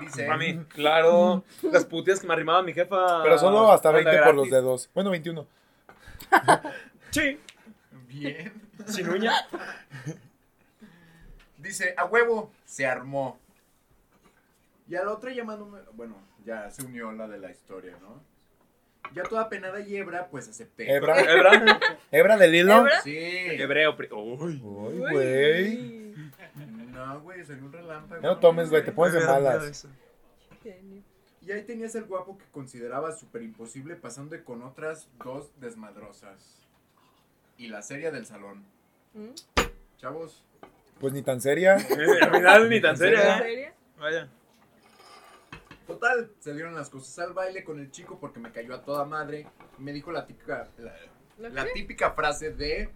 [0.00, 0.28] Dice.
[0.28, 1.44] A mí, claro.
[1.62, 3.22] Las putías que me arrimaba mi jefa.
[3.22, 4.90] Pero solo hasta anda 20 por los dedos.
[4.94, 5.46] Bueno, 21.
[7.10, 7.40] Sí.
[8.08, 8.52] Bien.
[8.86, 9.32] Sin uña.
[11.66, 13.38] Dice, a huevo, se armó.
[14.88, 15.80] Y a la otra llamándome.
[15.94, 18.20] Bueno, ya se unió la de la historia, ¿no?
[19.14, 20.92] Ya toda penada y hebra, pues acepté.
[20.92, 21.20] Hebra.
[21.32, 21.80] Hebra.
[22.10, 22.78] Hebra del hilo.
[22.80, 23.00] ¿Hebra?
[23.02, 23.16] Sí.
[23.18, 23.96] Hebreo.
[23.96, 24.60] pri- Uy.
[24.62, 26.14] Uy, güey.
[26.92, 28.22] No, güey, salió un relámpago.
[28.22, 29.86] Ya no tomes, güey, te pones de malas.
[30.62, 31.02] Genio.
[31.42, 36.56] Y ahí tenías el guapo que consideraba súper imposible pasando con otras dos desmadrosas.
[37.58, 38.64] Y la serie del salón.
[39.14, 39.30] ¿Mm?
[39.98, 40.42] Chavos,
[41.00, 41.74] Pues ni tan seria.
[42.22, 43.38] Al final ni tan ¿En seria.
[43.38, 43.72] ¿eh?
[43.98, 44.28] Vaya.
[45.86, 49.04] total, se dieron las cosas al baile con el chico porque me cayó a toda
[49.04, 49.46] madre.
[49.78, 50.68] Y me dijo la típica,
[51.38, 52.90] la, típica frase de...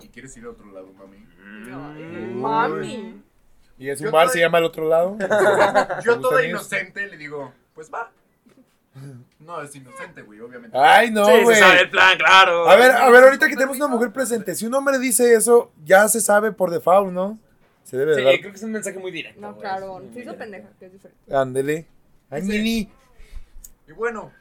[0.00, 1.18] ¿Y quieres ir a otro lado, mami?
[1.38, 2.40] Ay, Mm.
[2.40, 3.22] mami.
[3.78, 5.16] Y es un Yo bar, se llama al otro lado.
[6.04, 8.10] Yo toda inocente le digo, pues va.
[9.38, 10.76] No, es inocente, güey, obviamente.
[10.76, 11.56] Ay, no, sí, se güey.
[11.58, 12.68] sabe el plan, claro.
[12.68, 15.72] A ver, a ver, ahorita que tenemos una mujer presente, si un hombre dice eso,
[15.84, 17.38] ya se sabe por default, ¿no?
[17.84, 18.38] Se debe Sí, de dar.
[18.40, 19.40] creo que es un mensaje muy directo.
[19.40, 19.60] No, güey.
[19.60, 20.00] claro.
[20.00, 21.34] Es Se hizo muy pendeja, que es diferente.
[21.34, 21.86] Ándele.
[22.30, 22.48] Ay, Sí.
[22.48, 22.92] Nini.
[23.88, 24.32] Y bueno,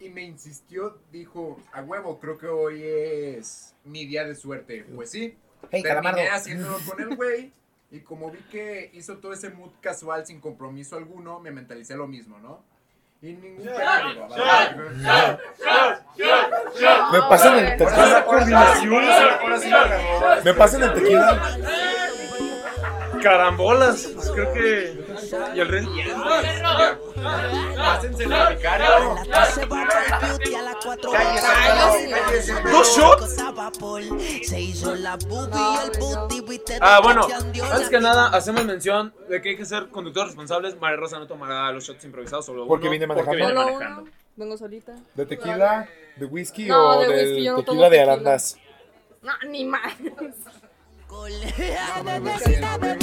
[0.00, 4.84] y me insistió, dijo, a huevo, creo que hoy es mi día de suerte.
[4.94, 5.36] Pues sí,
[5.70, 7.52] Hey, terminé haciéndolo con el güey.
[7.90, 12.06] Y como vi que hizo todo ese mood casual sin compromiso alguno, me mentalicé lo
[12.06, 12.64] mismo, ¿no?
[13.22, 13.68] Y ningún
[17.12, 18.18] Me pasan el tequila.
[18.18, 18.42] agarró.
[20.44, 21.40] Me pasan el tequila.
[23.22, 24.08] Carambolas.
[24.12, 25.04] Pues creo que.
[25.54, 25.86] Y el rey.
[27.22, 29.16] Pásense el vicario.
[29.54, 32.54] Se va para el beauty a las 4 Cállese, cállese.
[32.70, 33.36] ¿Dos shots?
[34.48, 37.26] Se hizo la boobie y el booty, viste, Ah, bueno,
[37.72, 40.78] antes que nada, hacemos mención de que hay que ser conductores responsables.
[40.80, 43.36] María Rosa no tomará los shots improvisados, solo Porque viene manejando.
[43.36, 44.10] viene.
[44.34, 44.94] Vengo solita.
[45.14, 45.86] ¿De tequila?
[46.16, 48.56] ¿De whisky No, o de tequila de arandas?
[49.22, 49.92] No, ni más.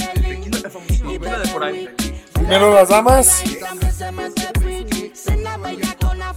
[0.10, 1.90] Tequila de por ahí.
[2.50, 3.28] Primero las damas.
[3.28, 3.54] Se
[5.14, 6.34] se la bella con la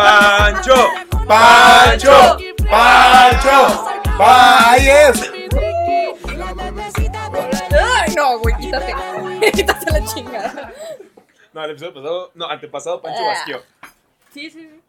[0.00, 0.88] ¡Pancho!
[1.28, 2.36] ¡Pancho!
[2.70, 3.84] ¡Pancho!
[4.16, 4.70] ¡Pa!
[4.72, 5.30] ¡Ahí es!
[7.72, 8.94] Ay, no, güey, quítate.
[9.52, 10.72] Quítate la chingada.
[11.52, 12.30] No, el episodio pasado.
[12.34, 13.28] No, antepasado, Pancho Ah.
[13.28, 13.62] basqueó.
[14.32, 14.80] Sí, sí, sí.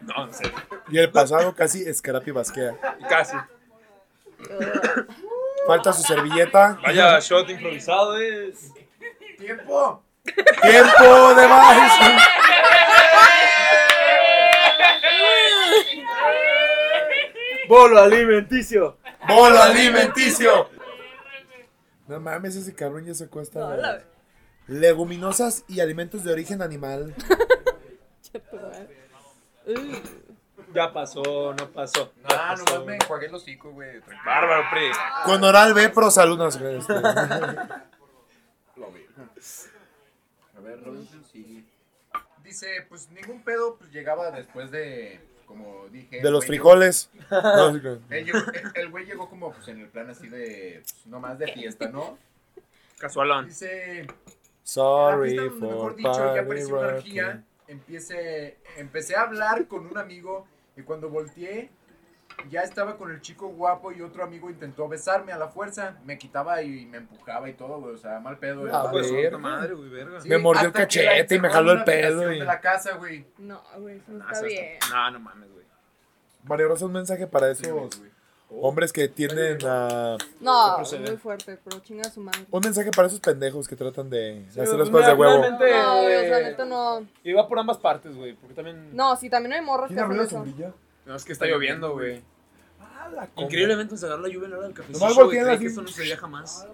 [0.00, 0.52] No, en serio.
[0.90, 2.74] Y el pasado casi escarapi basquea.
[3.08, 3.36] Casi.
[5.66, 6.78] Falta su servilleta.
[6.82, 8.72] Vaya shot improvisado es.
[9.38, 10.02] ¡Tiempo!
[10.24, 11.92] ¡Tiempo de vals!
[17.68, 18.96] Bolo alimenticio.
[19.28, 20.68] ¡Bolo alimenticio!
[22.06, 23.60] No mames, ese cabrón ya se cuesta.
[23.60, 24.02] No, la-
[24.66, 27.14] Leguminosas y alimentos de origen animal.
[30.74, 32.12] Ya pasó, no pasó.
[32.24, 34.00] Ah, nomás me enjuagué el hocico, güey.
[34.24, 34.90] Bárbaro, Pri.
[35.24, 36.36] Con oral B pro salud.
[36.36, 36.92] No, se este.
[38.76, 39.06] Lo vi.
[40.56, 41.64] A ver, Robinson sigue.
[42.44, 46.20] dice, pues ningún pedo pues, llegaba después de, como dije...
[46.20, 47.10] De los frijoles.
[48.10, 51.18] El llegó- el- el güey llegó como pues en el plan así de, pues, no
[51.18, 52.16] más de fiesta, ¿no?
[52.98, 53.46] Casualón.
[53.48, 54.14] Dice, la
[54.62, 59.86] Sorry fiesta, donde, for mejor dicho, ya apareció una orgía, empiece, empecé a hablar con
[59.86, 61.70] un amigo y cuando volteé,
[62.50, 66.16] ya estaba con el chico guapo y otro amigo intentó besarme a la fuerza, me
[66.18, 68.66] quitaba y me empujaba y todo, güey, o sea, mal pedo.
[68.66, 68.88] el Ah.
[68.90, 70.20] Pues, madre, güey, verga.
[70.20, 72.34] Sí, Me mordió el hasta que la cachete y me encerró jaló el una habitación
[72.34, 73.26] y- de la casa, güey.
[73.38, 74.64] No, güey, eso no No, está eso bien.
[74.80, 75.64] está- No, no mames, güey.
[76.44, 77.88] María Rosa, un mensaje para esos Sí, güey.
[78.50, 80.16] hombres que tienden a...
[80.40, 82.46] No, muy fuerte, pero chinga su madre.
[82.50, 85.20] Un mensaje para esos pendejos que tratan de Sí, hacer güey, las pues, cosas de
[85.20, 85.42] huevo.
[85.50, 87.06] No, güey, o sea, eh, neta no.
[87.24, 88.96] Y va por ambas partes, güey, porque también...
[88.96, 90.54] No, sí, también hay morros que ¿Quién abrió hacen la eso.
[91.08, 92.22] No, es que está lloviendo, güey.
[92.80, 93.28] Ah, la.
[93.42, 95.24] Increíblemente se agarró la lluvia en la hora del cafecito, Nomás güey.
[95.26, 95.64] voltean Creí así.
[95.64, 96.68] que esto no se veía jamás.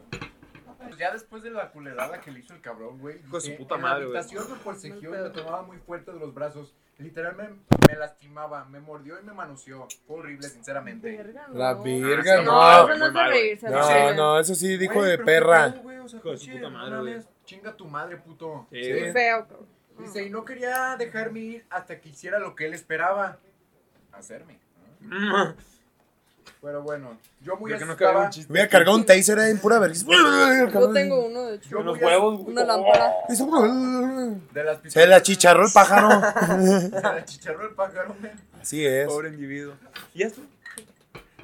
[0.82, 3.18] Pues ya después de la culerada que le hizo el cabrón, güey.
[3.24, 4.18] Hijo de su puta madre, la güey.
[4.18, 6.74] habitación me forcejeó y Mal me tomaba muy fuerte de los brazos.
[6.98, 9.88] Literalmente me lastimaba, me mordió y me manoseó.
[10.06, 11.16] Fue horrible, sinceramente.
[11.16, 11.54] Verga, no.
[11.58, 12.52] La Ah, virga, sí, No,
[12.86, 12.92] no.
[12.92, 13.70] eso no de reírse.
[13.70, 14.16] No, güey.
[14.16, 15.72] no, eso sí dijo de perra.
[15.72, 17.24] pedo, güey, o sea, Hijo de su puta no madre, güey.
[17.46, 18.66] Chinga tu madre, puto.
[18.70, 19.12] Sí, Sí.
[19.12, 19.46] Feo.
[19.98, 23.38] Dice, y no quería dejarme ir hasta que hiciera lo que él esperaba.
[24.18, 24.58] Hacerme.
[25.00, 25.46] ¿no?
[25.46, 25.54] Mm.
[26.60, 28.50] Pero bueno, yo muy Creo que no cabe un chiste.
[28.50, 29.94] Hubiera cargado un taser en pura verga.
[30.72, 31.68] Yo tengo uno, de hecho.
[31.68, 32.40] Yo muy huevos.
[32.46, 33.12] Una lámpara.
[33.28, 36.08] De las Se le achicharró el pájaro.
[36.80, 38.16] Se la chicharró el pájaro.
[38.60, 39.06] Así es.
[39.06, 39.74] Pobre individuo.
[40.14, 40.40] ¿Y esto?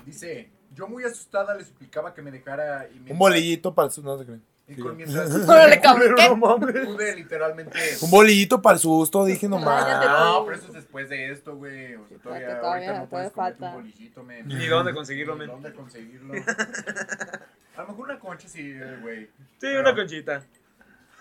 [0.07, 4.03] Dice, yo muy asustada le suplicaba que me dejara y mientras- Un bolillito para su...
[4.03, 4.43] No se creen.
[4.71, 6.15] Y con mientras Órale, cabrón.
[6.17, 6.81] ¿qué?
[6.85, 7.79] pude literalmente...
[8.03, 9.85] Un bolillito para el susto, dije nomás.
[9.85, 11.97] Cállate, No, pero eso es después de esto, güey.
[11.97, 13.75] O sea, todavía, todavía, ahorita no puedes comerte un falta.
[13.75, 14.47] bolillito, men.
[14.47, 15.49] Ni dónde conseguirlo, men.
[15.49, 16.35] ¿Dónde conseguirlo?
[17.77, 19.29] A lo mejor una concha sí, eh, güey.
[19.61, 20.45] Sí, una conchita.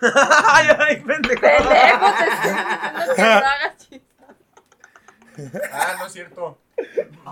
[0.00, 1.40] ay, ay, pendejo.
[1.40, 2.06] Pendejo,
[3.16, 3.88] te no hagas.
[5.72, 6.58] Ah, no es cierto.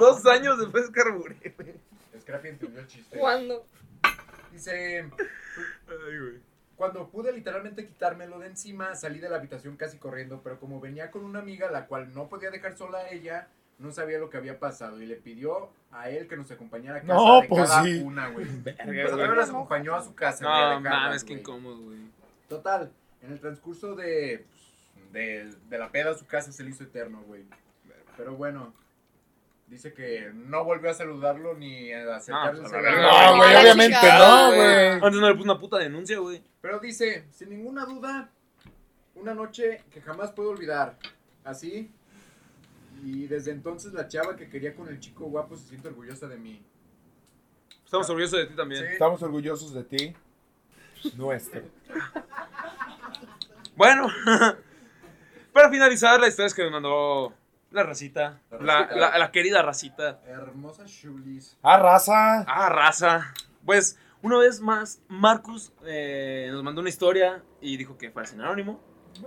[0.01, 1.75] Dos años después carburé, güey.
[2.21, 3.19] Scrappy entendió el chiste.
[3.19, 3.65] ¿Cuándo?
[4.51, 5.09] Dice,
[5.89, 6.41] Ay, güey.
[6.77, 11.11] cuando pude literalmente quitármelo de encima, salí de la habitación casi corriendo, pero como venía
[11.11, 13.49] con una amiga, la cual no podía dejar sola a ella,
[13.79, 17.01] no sabía lo que había pasado y le pidió a él que nos acompañara a
[17.03, 18.01] casa No, de pues cada sí.
[18.05, 18.47] una, güey.
[18.65, 20.45] Pero acompañó a su casa.
[20.45, 21.99] No mames, qué incómodo, güey.
[22.49, 22.91] Total,
[23.23, 26.85] en el transcurso de, pues, de, de la peda a su casa se le hizo
[26.85, 27.45] eterno, güey.
[28.17, 28.75] Pero bueno,
[29.69, 32.63] dice que no volvió a saludarlo ni a acercarse.
[32.63, 32.73] pues.
[32.73, 32.79] No,
[33.37, 34.89] güey, Ah, obviamente chingada, no, güey.
[35.07, 36.43] Antes no le puse una puta denuncia, güey.
[36.61, 38.31] Pero dice, sin ninguna duda,
[39.15, 40.97] una noche que jamás puedo olvidar.
[41.45, 41.91] Así.
[43.05, 46.37] Y desde entonces la chava que quería con el chico guapo se siente orgullosa de
[46.37, 46.63] mí.
[47.85, 48.85] Estamos orgullosos de ti también.
[48.85, 48.93] Sí.
[48.93, 50.17] Estamos orgullosos de ti.
[51.17, 51.63] Nuestro.
[53.77, 54.09] Bueno,
[55.53, 57.33] para finalizar, la historia es que me mandó
[57.71, 58.41] la racita.
[58.51, 58.97] La La, racita.
[58.97, 60.21] la- la querida racita.
[60.27, 61.57] Hermosa Shulis.
[61.63, 62.41] Ah, raza.
[62.47, 63.33] Ah, raza.
[63.65, 68.41] Pues, una vez más, Marcus eh, nos mandó una historia y dijo que fue sin
[68.41, 68.81] anónimo.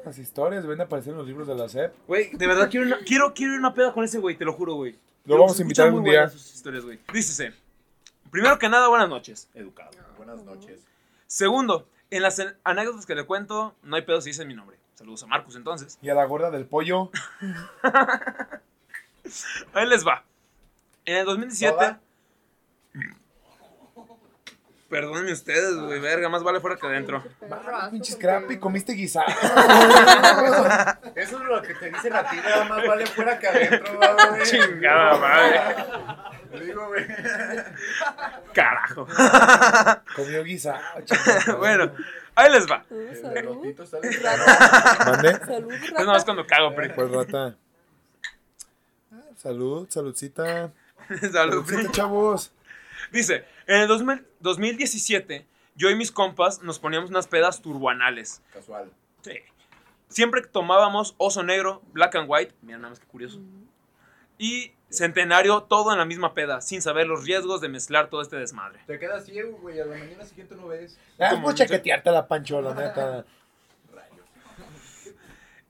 [0.06, 1.94] Las historias ven a aparecer en los libros de la SEP.
[2.08, 4.76] Güey, de verdad quiero, una- quiero, quiero una peda con ese güey, te lo juro,
[4.76, 4.98] güey.
[5.26, 6.14] Lo vamos a invitar un día.
[6.22, 7.00] buenas sus historias, güey.
[7.14, 7.54] Dícese.
[8.32, 9.92] Primero que nada, buenas noches, educado.
[10.18, 10.80] Buenas noches.
[11.28, 14.78] Segundo, en las anécdotas que le cuento, no hay pedo si dice mi nombre.
[15.02, 15.98] Saludos a Marcus entonces.
[16.04, 17.10] Y a la gorda del pollo.
[19.74, 20.24] Ahí les va.
[21.06, 21.74] En el 2017.
[21.74, 22.00] ¿Toda?
[24.92, 27.24] Perdónenme ustedes, güey, verga, más vale fuera que adentro.
[27.90, 29.26] Pinche scrappy, comiste guisado.
[31.16, 34.44] Eso es lo que te dicen a ti, nada más vale fuera que adentro, güey.
[34.44, 36.64] Chingada madre.
[36.64, 37.08] Digo, güey.
[38.54, 39.08] Carajo.
[40.16, 40.80] Comió guisado.
[41.06, 41.56] chingada.
[41.56, 41.92] bueno,
[42.36, 42.86] ahí les va.
[42.90, 43.34] El Salud.
[43.34, 44.10] pelotito sale
[45.06, 45.40] ¿Mande?
[45.46, 46.04] Salud, Es rata.
[46.04, 46.96] nomás cuando cago, pero.
[46.96, 47.58] Pues rata.
[49.38, 50.72] Salud, saludcita.
[51.32, 51.66] Salud.
[51.66, 52.52] Saludcita, chavos.
[53.12, 58.42] Dice, en el 2000 2017, yo y mis compas nos poníamos unas pedas turbanales.
[58.54, 58.92] Casual.
[59.22, 59.34] Sí.
[60.10, 63.40] Siempre tomábamos oso negro, black and white, mira nada más que curioso,
[64.38, 68.36] y centenario, todo en la misma peda, sin saber los riesgos de mezclar todo este
[68.36, 68.80] desmadre.
[68.86, 69.80] Te quedas ciego, güey.
[69.80, 71.00] A la mañana siguiente no ves.
[71.20, 73.26] Ah, pues chaquetearte la panchola, neta.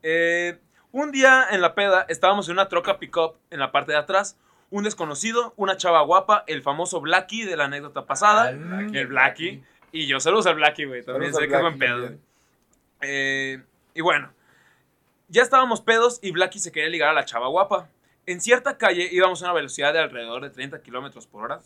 [0.03, 0.57] Eh,
[0.91, 4.36] un día en la peda estábamos en una troca pick-up en la parte de atrás.
[4.72, 8.45] Un desconocido, una chava guapa, el famoso Blackie de la anécdota pasada.
[8.49, 9.63] Ah, el Blackie.
[9.91, 11.03] Y yo saludos al Blackie, güey.
[11.03, 12.09] También sé que es buen pedo.
[13.01, 13.61] Eh,
[13.93, 14.34] y bueno,
[15.28, 17.88] ya estábamos pedos y Blackie se quería ligar a la chava guapa.
[18.26, 21.61] En cierta calle íbamos a una velocidad de alrededor de 30 kilómetros por hora.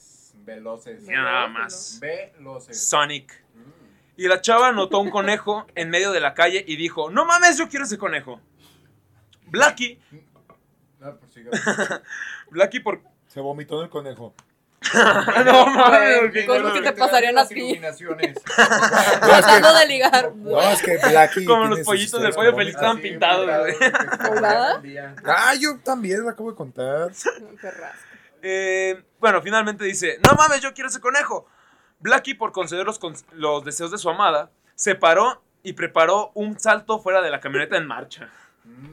[0.45, 1.01] Veloces.
[1.03, 1.99] Mira nada más.
[1.99, 2.87] Veloces.
[2.87, 3.43] Sonic.
[3.53, 4.21] Mm.
[4.21, 7.57] Y la chava notó un conejo en medio de la calle y dijo, no mames,
[7.57, 8.39] yo quiero ese conejo.
[9.47, 9.99] Blackie,
[11.05, 11.51] No, pues siga.
[12.49, 13.01] Blackie por...
[13.27, 14.33] Se vomitó en el conejo.
[15.45, 17.59] no mames, cosas que te pasarían a ti.
[17.59, 18.37] Iluminaciones.
[18.45, 20.35] Tratando de ligar.
[20.35, 21.45] No, es que Blackie.
[21.45, 23.75] Como los pollitos del pollo feliz estaban pintados, güey.
[25.25, 27.11] Ah, yo también lo acabo de contar.
[27.11, 27.31] Qué.
[28.41, 31.47] Eh, bueno, finalmente dice, no mames, yo quiero ese conejo.
[31.99, 32.99] Blackie, por conceder los,
[33.31, 37.77] los deseos de su amada, se paró y preparó un salto fuera de la camioneta
[37.77, 38.29] en marcha.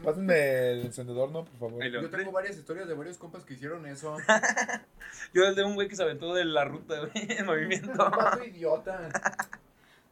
[0.04, 1.44] Pásenme el encendedor, ¿no?
[1.44, 1.84] Por favor.
[1.84, 4.16] Yo tengo varias historias de varios compas que hicieron eso.
[5.34, 8.12] Yo el de un güey que se aventó de la ruta, güey, en movimiento.
[8.36, 9.08] Un idiota.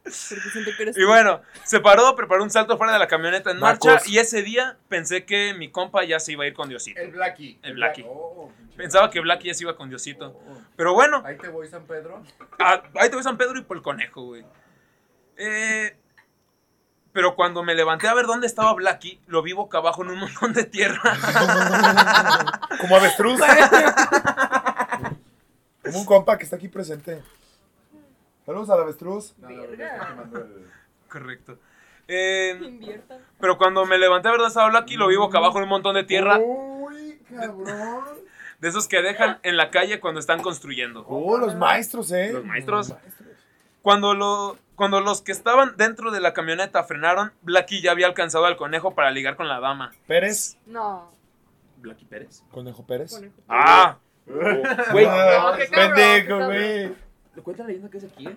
[0.03, 3.51] Porque siento que eres Y bueno, se paró, preparó un salto fuera de la camioneta
[3.51, 6.69] en marcha y ese día pensé que mi compa ya se iba a ir con
[6.69, 6.99] Diosito.
[6.99, 7.59] El Blackie.
[7.61, 8.03] El Blackie.
[8.07, 10.29] Oh, Pensaba que Blackie ya se iba con Diosito.
[10.29, 10.61] Oh.
[10.75, 12.23] Pero bueno, Ahí te voy, San Pedro.
[12.57, 14.43] Ah, ahí te voy San Pedro y por el conejo, güey.
[15.37, 15.95] Eh,
[17.13, 20.19] pero cuando me levanté a ver dónde estaba Blackie, lo vi boca abajo en un
[20.19, 21.01] montón de tierra.
[22.79, 23.39] Como avestruz.
[25.83, 27.21] Como un compa que está aquí presente.
[28.45, 29.33] Saludos al avestruz.
[31.09, 31.57] Correcto.
[32.07, 33.19] Eh, Inviertan.
[33.39, 35.69] pero cuando me levanté a ver dónde estaba Blackie, lo vi boca abajo en un
[35.69, 36.39] montón de tierra.
[36.39, 38.03] Uy, cabrón.
[38.59, 41.05] De esos que dejan en la calle cuando están construyendo.
[41.07, 42.31] Oh, los maestros, ¿eh?
[42.31, 42.93] Los maestros.
[43.81, 48.45] Cuando, lo, cuando los que estaban dentro de la camioneta frenaron, Blackie ya había alcanzado
[48.45, 49.91] al conejo para ligar con la dama.
[50.07, 50.57] Pérez.
[50.65, 51.11] No.
[51.77, 52.41] ¿Blackie Pérez?
[52.49, 53.11] Conejo Pérez.
[53.11, 53.35] conejo.
[53.47, 55.05] Ah, güey.
[55.05, 56.95] Ah, No, qué cabrón, pendejo, güey.
[57.35, 58.35] ¿Le cuenta la leyenda que es aquí, eh?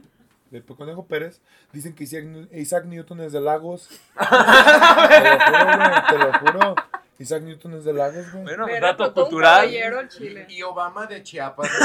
[0.51, 1.41] De Conejo Pérez.
[1.73, 3.89] Dicen que Isaac, Isaac Newton es de Lagos.
[4.19, 6.03] te lo juro, güey.
[6.11, 6.75] Te lo juro.
[7.19, 8.45] Isaac Newton es de Lagos, güey.
[8.45, 9.67] Bueno, Mira, dato cultural.
[10.11, 10.45] chile.
[10.51, 11.71] Y Obama de Chiapas.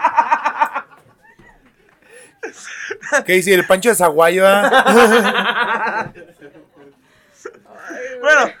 [3.26, 3.54] ¿Qué dice?
[3.54, 6.12] El Pancho de Zaguayo, ah?
[8.20, 8.52] Bueno,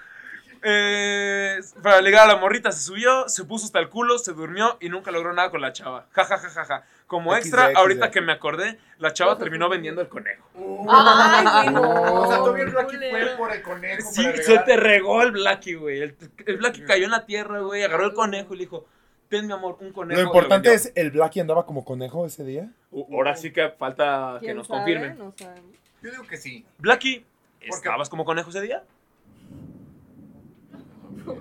[0.62, 4.76] eh, para ligar a la morrita se subió, se puso hasta el culo, se durmió
[4.80, 6.06] y nunca logró nada con la chava.
[6.12, 6.84] Ja, ja, ja, ja, ja.
[7.06, 7.76] Como XD, extra, XD.
[7.76, 10.48] ahorita que me acordé, la chava terminó vendiendo el conejo.
[10.88, 12.22] Ay, güey, no.
[12.22, 13.26] O sea, todavía el culero.
[13.26, 14.10] fue por el conejo.
[14.10, 16.02] Sí, se te regó el Blackie, güey.
[16.02, 16.16] El,
[16.46, 18.86] el Blackie cayó en la tierra, güey, agarró el conejo y le dijo,
[19.30, 20.20] ten mi amor, un conejo.
[20.20, 22.68] Lo importante es, ¿el Blackie andaba como conejo ese día?
[22.90, 24.80] Uh, Ahora sí que falta que ¿Quién nos sabe?
[24.80, 25.16] confirmen.
[25.18, 25.32] No.
[26.02, 26.66] Yo digo que sí.
[26.78, 27.24] Blackie?
[27.60, 28.82] ¿estabas como conejo ese día?
[31.24, 31.36] Yo.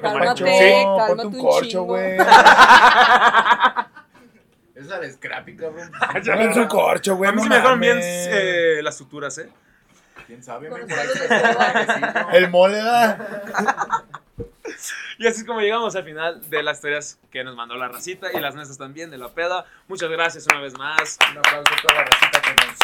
[0.00, 0.44] Cálmate, Sí.
[0.44, 2.16] cálmate ponte un un corcho, güey.
[4.74, 5.90] Esa de Scrappy, cabrón.
[6.24, 7.30] Pónganse un corcho, güey.
[7.30, 9.48] A mí no sí me dejaron bien eh, las suturas, ¿eh?
[10.26, 10.68] ¿Quién sabe?
[10.68, 12.36] Por ahí se de.
[12.36, 14.02] El mole, ¿verdad?
[15.18, 18.28] Y así es como llegamos al final de las historias que nos mandó la racita
[18.32, 19.64] y las nuestras también de la peda.
[19.88, 22.76] Muchas gracias una vez más Un aplauso a toda la racita que nos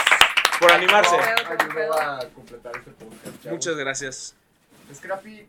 [0.58, 1.16] por animarse.
[1.16, 3.24] ayudó a completar este podcast.
[3.42, 3.52] chavos.
[3.52, 4.34] Muchas gracias.
[4.94, 5.46] Scrappy,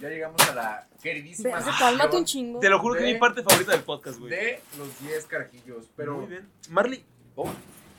[0.00, 1.58] ya llegamos a la queridísima.
[1.58, 2.60] Ve, Cálmate un sección chingo.
[2.60, 4.30] Te lo juro que es mi parte favorita del podcast, güey.
[4.30, 5.86] De los 10 carajillos.
[5.96, 6.48] Pero, Muy bien.
[6.70, 7.04] Marley.
[7.36, 7.52] Oh,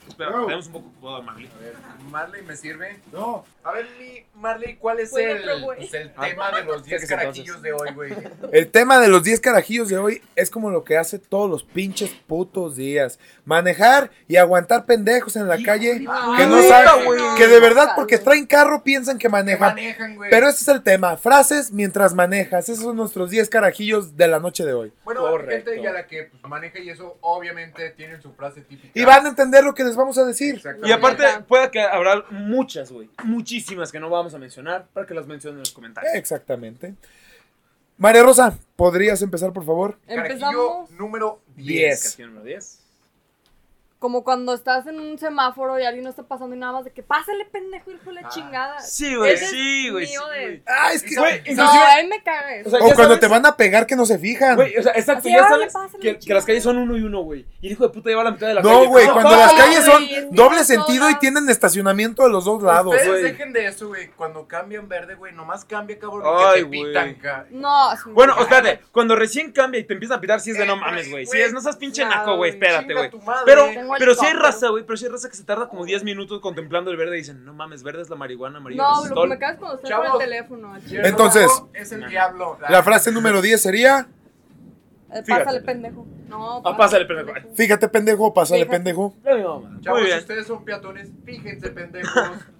[0.07, 0.45] Espera, No.
[0.45, 1.49] tenemos un poco ocupado a Marley.
[1.55, 1.73] a ver,
[2.09, 2.99] Marley me sirve.
[3.11, 3.45] No.
[3.63, 3.87] A ver,
[4.35, 7.09] Marley, ¿cuál es Bueno, el, pero, pues, el Ah, tema de los 10 ¿qué haces
[7.09, 8.13] carajillos de hoy, güey?
[8.51, 11.63] El tema de los 10 carajillos de hoy es como lo que hace todos los
[11.63, 13.17] pinches putos días.
[13.43, 17.19] Manejar y aguantar pendejos en la calle que no saben, güey.
[17.37, 19.69] que de verdad porque traen carro piensan que Que manejan.
[19.73, 20.29] manejan, güey.
[20.29, 22.69] Pero ese es el tema, frases mientras manejas.
[22.69, 24.93] Esos son nuestros 10 carajillos de la noche de hoy.
[25.03, 25.71] Bueno, Correcto.
[25.71, 28.91] gente ya la que pues, maneja y eso, obviamente tienen su frase típica.
[28.93, 30.61] Y van a entender lo que les vamos a decir.
[30.83, 33.09] Y aparte, puede que habrá muchas, güey.
[33.23, 36.13] Muchísimas que no vamos a mencionar para que las mencionen en los comentarios.
[36.15, 36.95] Exactamente.
[37.97, 39.97] María Rosa, ¿podrías empezar, por favor?
[40.07, 41.67] Carajillo Empezamos número 10.
[41.67, 42.03] Diez.
[42.03, 42.84] Canción número 10.
[44.05, 46.91] Como cuando estás en un semáforo y alguien no está pasando y nada más de
[46.91, 48.29] que pásale pendejo, hijo de la Ah.
[48.29, 48.79] chingada.
[48.79, 50.05] Sí, güey, Ese sí, güey.
[50.05, 50.63] sí, mío de-.
[50.67, 51.15] Ah, es que.
[51.15, 52.67] Güey, No, inclusive- a él me caga eso.
[52.67, 54.57] O sea, O ya cuando sabes- te van a pegar que no se fijan.
[54.57, 57.21] Güey, o sea, exacto, Así, ya sabes pásale, que, las calles son uno y uno,
[57.21, 57.47] güey.
[57.61, 58.73] Y el hijo de puta lleva la mitad de la calle.
[58.75, 62.93] No, güey, cuando las calles son doble sentido y tienen estacionamiento de los dos lados.
[62.93, 63.23] Ustedes güey.
[63.23, 64.09] dejen de eso, güey.
[64.09, 66.83] Cuando cambian verde, güey, nomás cambia, cabrón, Ay, que te güey.
[66.83, 67.17] pitan,
[67.49, 70.57] No, es un- Bueno, espérate, cuando recién cambia y te empieza a pitar, sí es
[70.59, 71.25] de Eh, no mames, güey.
[71.25, 73.09] Sí es, no seas pinche naco, güey, espérate, güey.
[73.45, 73.65] Pero,
[73.99, 76.39] pero sí hay raza, güey, pero sí hay raza que se tarda como 10 minutos
[76.41, 79.03] contemplando el verde y dicen, no mames, verde es la marihuana, amarillo No, es lo
[79.03, 79.29] que stol".
[79.29, 80.75] me caga es cuando estás con el teléfono.
[80.75, 82.57] el Entonces- es el diablo.
[82.69, 84.07] La frase número 10 sería:
[85.11, 85.45] Eh, Fíjate.
[85.45, 86.05] Pásale pendejo.
[86.27, 87.31] No, Ah, pásale, pendejo.
[87.55, 88.75] Fíjate, pendejo, pásale, Fíjate.
[88.77, 89.15] pendejo.
[89.23, 89.79] Ya mi mamá.
[89.81, 90.19] Chavos, Muy si bien.
[90.19, 92.11] ustedes son peatones, fíjense, pendejos.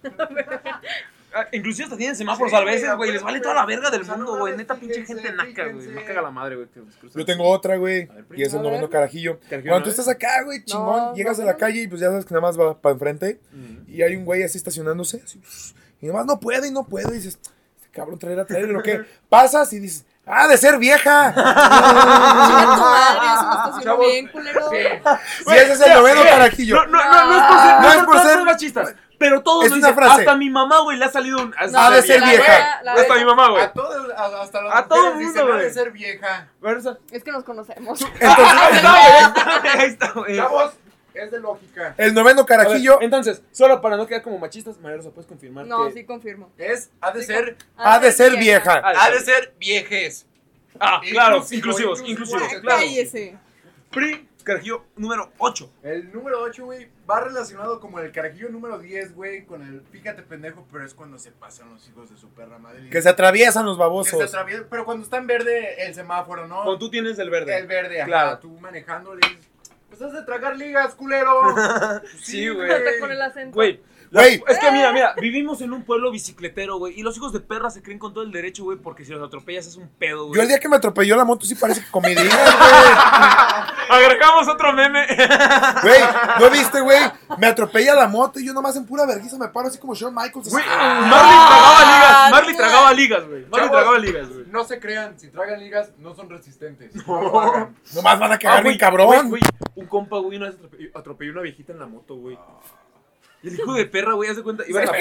[1.37, 3.89] Ah, Inclusive hasta tienen semáforos Sí, a veces, güey, a Les vale toda la verga
[3.89, 4.55] del o sea, no mundo, güey.
[4.55, 5.87] Neta pinche fíjense, gente naca, güey.
[5.89, 6.67] Me caga la madre, güey.
[7.13, 8.03] Yo tengo otra, güey.
[8.03, 9.37] A Y es el a noveno carajillo.
[9.49, 11.57] Carajillo, Cuando tú estás acá, güey, chingón, No, llegas no, a la no.
[11.57, 13.41] calle y pues ya sabes que nada más va para enfrente.
[13.87, 15.21] Y hay un güey así estacionándose.
[15.25, 15.41] así,
[16.01, 17.09] Y nomás no puede y no puede.
[17.09, 17.37] Y dices,
[17.81, 21.33] este cabrón traerá trailer lo que pasas y dices, ah, de ser vieja.
[23.83, 24.69] Chavos, bien, culero.
[24.69, 24.77] Sí.
[25.45, 26.75] Sí, ese es el noveno carajillo.
[26.75, 28.95] No, no, no, no es por ser, No es por ser- machistas.
[29.17, 30.03] Pero todos Es lo una dicen.
[30.03, 30.19] frase.
[30.21, 31.51] Hasta mi mamá, güey, le ha salido un.
[31.71, 32.81] No, Ha de ser vieja.
[32.83, 33.63] la Hasta mi mamá, güey.
[33.63, 35.73] A todos, a- hasta A todo mundo, dicen, "Ha de güey".
[35.73, 36.47] ser vieja.
[36.61, 36.97] Versa.
[37.11, 38.01] Es que nos conocemos.
[38.01, 38.83] Entonces,
[39.75, 40.37] Ahí está, güey, güey.
[40.37, 40.73] Chavos,
[41.13, 41.95] es de lógica.
[41.97, 45.65] el noveno ver, carajillo entonces, solo para no quedar como machistas, María Rosa, ¿puedes confirmar
[45.65, 45.93] No, que...
[45.93, 46.49] sí confirmo.
[46.57, 48.81] Es, ha de ser, ha de ser vieja.
[48.83, 50.25] Ah, ha de ser viejes.
[50.77, 52.37] Ah, claro, Inclusivo, inclusivos, inclusivo.
[52.39, 52.79] inclusivos, claro.
[52.81, 53.37] Cállese.
[53.91, 55.69] PRI, carajillo número 8.
[55.83, 60.21] El número 8, güey, va relacionado como el carajillo número 10, güey, con el fíjate
[60.21, 62.89] pendejo, pero es cuando se pasan los hijos de su perra madre.
[62.89, 64.21] Que se atraviesan los Que se babosos.
[64.33, 66.55] atraviesa- pero cuando está en verde el semáforo, ¿no?
[66.63, 67.57] Cuando tú tienes el verde.
[67.57, 68.39] El verde, ajá, Claro.
[68.39, 69.49] tú manejando le dices,
[69.97, 71.41] pues has de tragar ligas, culero.
[72.21, 72.71] Sí, güey.
[72.71, 73.53] Hasta con el acento.
[73.55, 73.81] Güey.
[74.11, 74.41] Güey.
[74.47, 76.97] Es que mira, mira, vivimos en un pueblo bicicletero, güey.
[76.97, 79.21] Y los hijos de perra se creen con todo el derecho, güey, porque si los
[79.25, 80.37] atropellas es un pedo, güey.
[80.37, 82.27] Yo el día que me atropelló la moto sí parece que comí güey.
[83.89, 85.05] Agregamos otro meme.
[85.81, 86.01] Güey,
[86.39, 86.99] ¿no viste, güey?
[87.37, 90.13] Me atropella la moto y yo nomás en pura vergüenza me paro así como Shawn
[90.15, 90.49] Michaels.
[90.49, 91.09] Güey, así.
[91.09, 92.09] Marley tragaba ligas.
[92.09, 92.57] Ah, Marley no.
[92.57, 93.41] tragaba ligas, güey.
[93.45, 93.71] Marley Chavos.
[93.71, 94.45] tragaba ligas, güey.
[94.47, 96.95] No se crean, si tragan ligas no son resistentes.
[97.07, 97.71] No.
[97.93, 99.29] Nomás van a cagar Ah, bien güey, cabrón.
[99.29, 99.41] güey,
[99.85, 102.37] un compa, güey, una vez atropelló, atropelló una viejita en la moto, güey.
[103.43, 104.63] Y el hijo de perra, güey, haz de cuenta.
[104.67, 104.93] Iba en la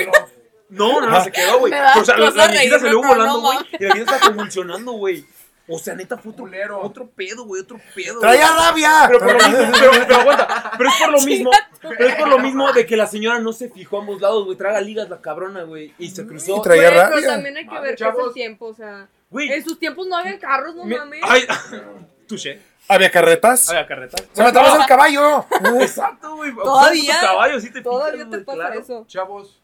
[0.68, 1.72] No, no, no, se quedó, güey.
[1.72, 3.58] Me da O sea, la, cosa la viejita reírme, salió pero volando, no güey.
[3.72, 5.24] y la viejita está convulsionando, güey.
[5.66, 6.78] O sea, neta, fue otro, Culero.
[6.82, 8.20] otro pedo, güey, otro pedo.
[8.20, 9.04] ¡Traía rabia!
[9.08, 12.28] Pero por lo mismo, pero, pero aguanta, pero es por lo mismo, pero es por
[12.28, 15.08] lo mismo de que la señora no se fijó a ambos lados, güey, traga ligas
[15.08, 16.58] la cabrona, güey, y se cruzó.
[16.58, 17.28] Y traía Güey, pero rabia.
[17.28, 18.34] también hay que Madre, ver que es el chavos.
[18.34, 19.08] tiempo, o sea.
[19.30, 21.20] Güey, En sus tiempos no habían carros, no me- mames.
[21.24, 21.46] ay,
[22.26, 23.68] touché, ¿Había carretas?
[23.70, 24.16] había carreta.
[24.32, 25.46] ¡Se me atravesó el caballo!
[25.80, 26.54] Exacto, güey.
[26.54, 28.80] Todavía- sí te Todavía te pasa claro.
[28.80, 29.04] eso.
[29.06, 29.60] Chavos,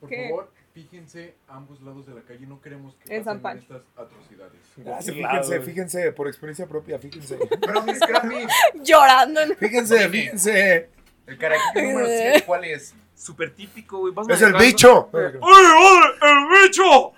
[0.00, 0.28] por ¿Qué?
[0.28, 2.46] favor, fíjense a ambos lados de la calle.
[2.46, 4.60] No queremos que En pasen estas atrocidades.
[4.86, 7.38] Ah, sí, fíjense, fíjense, por experiencia propia, fíjense.
[7.60, 7.98] Pero mis
[8.84, 9.40] Llorando.
[9.40, 10.90] en- Fíjense, fíjense.
[11.26, 12.94] el carajillo número 7, ¿cuál es?
[13.14, 14.14] Súper típico, güey.
[14.28, 15.10] Es el bicho.
[15.14, 17.12] ¡Ay, ay, el bicho!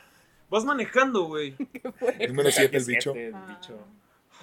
[0.48, 1.54] Vas manejando, güey.
[2.28, 3.12] Número 7, el bicho.
[3.12, 3.78] Siete, el bicho.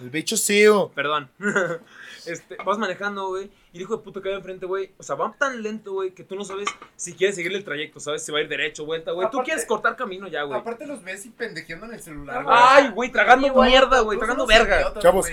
[0.01, 0.65] El bicho sí.
[0.67, 0.91] oh.
[0.93, 1.29] Perdón.
[2.25, 4.91] Este, vas manejando, güey, y el hijo de puta que va enfrente, güey.
[4.97, 6.67] O sea, va tan lento, güey, que tú no sabes
[6.97, 8.21] si quieres seguirle el trayecto, ¿sabes?
[8.25, 9.29] Si va a ir derecho, vuelta, güey.
[9.31, 10.59] Tú quieres cortar camino ya, güey.
[10.59, 12.55] Aparte los ves y pendejeando en el celular, güey.
[12.59, 14.81] Ay, güey, tragando mierda, güey, tragando verga.
[14.81, 15.27] idiotas, Chavos.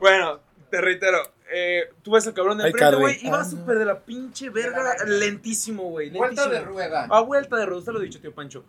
[0.00, 1.16] Bueno, te reitero,
[1.50, 3.44] eh, tú ves al cabrón de enfrente, güey, y va Ah.
[3.46, 6.10] súper de la pinche verga, lentísimo, güey.
[6.10, 7.06] Vuelta de rueda.
[7.08, 8.66] A vuelta de rueda, usted lo ha dicho, tío Pancho.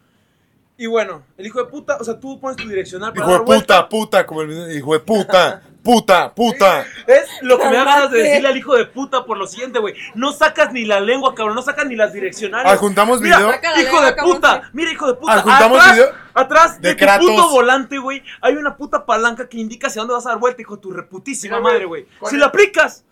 [0.81, 3.39] Y bueno, el hijo de puta, o sea, tú pones tu direccional para Hijo dar
[3.41, 3.89] de vuelta.
[3.89, 4.77] puta, puta, como el.
[4.77, 6.85] Hijo de puta, puta, puta.
[7.07, 9.79] Es lo que me da ganas de decirle al hijo de puta por lo siguiente,
[9.79, 9.93] güey.
[10.15, 12.71] No sacas ni la lengua, cabrón, no sacas ni las direccionales.
[12.71, 13.51] Adjuntamos Mira, video.
[13.51, 14.69] Saca la hijo de lengua, puta, sí.
[14.71, 15.33] mira, hijo de puta.
[15.33, 17.29] Adjuntamos atrás, video atrás de, de tu Kratos.
[17.29, 20.61] puto volante, güey, hay una puta palanca que indica hacia dónde vas a dar vuelta,
[20.61, 22.05] hijo de tu reputísima Mira, güey, madre, güey.
[22.19, 23.03] con Si el- la aplicas,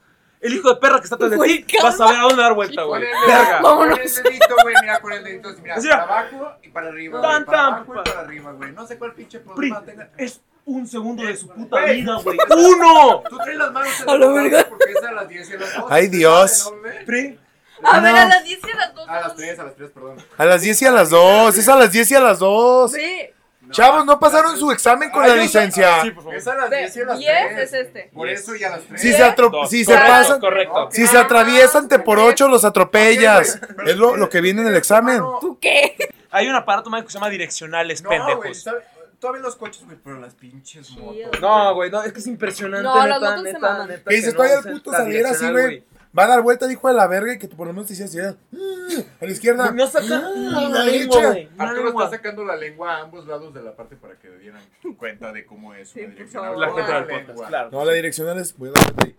[0.42, 2.54] el hijo de perra que está atrás de ti, vas a ver a dónde dar
[2.54, 3.02] vuelta, güey.
[3.28, 3.62] Verga.
[3.62, 6.88] con el dedito, güey, mira, con el dedito, así, mira, Así, para abajo y para
[6.90, 8.72] arriba, Tan, güey, para abajo y para arriba, güey.
[8.72, 10.10] No sé cuál pinche problema tenga.
[10.18, 12.38] es un segundo de su puta vida, güey.
[12.50, 13.24] ¡Uno!
[13.30, 14.66] Tú traes las manos en A la verga.
[14.70, 15.86] porque es a las 10 y a las 2.
[15.90, 16.74] Ay, Dios.
[17.06, 17.40] Pri,
[17.84, 19.10] A ver, a las 10 y a las 2.
[19.10, 20.18] A las 3, a las 3, perdón.
[20.38, 21.58] A las 10 y a las 2.
[21.58, 22.92] Es a las 10 y a las 2.
[22.92, 23.30] Sí.
[23.72, 26.02] Chavos, no pasaron su examen con Ay, la yo- licencia.
[26.02, 26.36] Sí, por favor.
[26.38, 27.60] Es a las 10 y a las 10 3.
[27.60, 28.10] es este.
[28.14, 29.02] Por eso y a las 3.
[29.02, 30.90] Si se, atro- Dos, si se pasan, Correcto.
[30.92, 33.60] si se atraviesan te por 8 los atropellas.
[33.86, 35.22] Es lo, lo que viene en el examen.
[35.42, 35.96] ¿Tú qué?
[36.32, 38.64] Hay un aparato mágico que se llama direccionales, No, güey, pendejos.
[38.64, 38.80] ¿sabe?
[39.20, 41.42] todavía los coches, güey, pero las pinches motos.
[41.42, 43.88] No, güey, no, es que es impresionante, No, las neta, motos se neta, maman.
[43.88, 44.10] neta.
[44.10, 45.84] Que dices, no, todavía el puto salir así, güey.
[46.18, 48.18] Va a dar vuelta, dijo de la verga, y que por lo menos te así,
[48.18, 49.72] "Mm", a la izquierda.
[49.72, 51.50] No saca "Mm", a la la lengua, güey.
[51.58, 54.62] la Arturo está sacando la lengua a ambos lados de la parte para que dieran
[54.98, 56.44] cuenta de cómo es Sí, una por dirección.
[56.44, 56.58] favor.
[56.60, 57.48] La gente del lengua.
[57.48, 57.70] claro.
[57.72, 58.58] No, la direccional es.
[58.58, 59.16] Voy a dar vuelta ahí.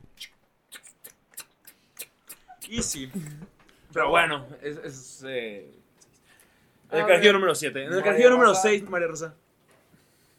[2.70, 3.10] Easy.
[3.92, 4.76] Pero bueno, es.
[4.78, 5.70] es eh,
[6.90, 7.84] en el A carajillo número 7.
[7.84, 8.62] En el carajillo número Rosa.
[8.62, 9.34] 6, María Rosa.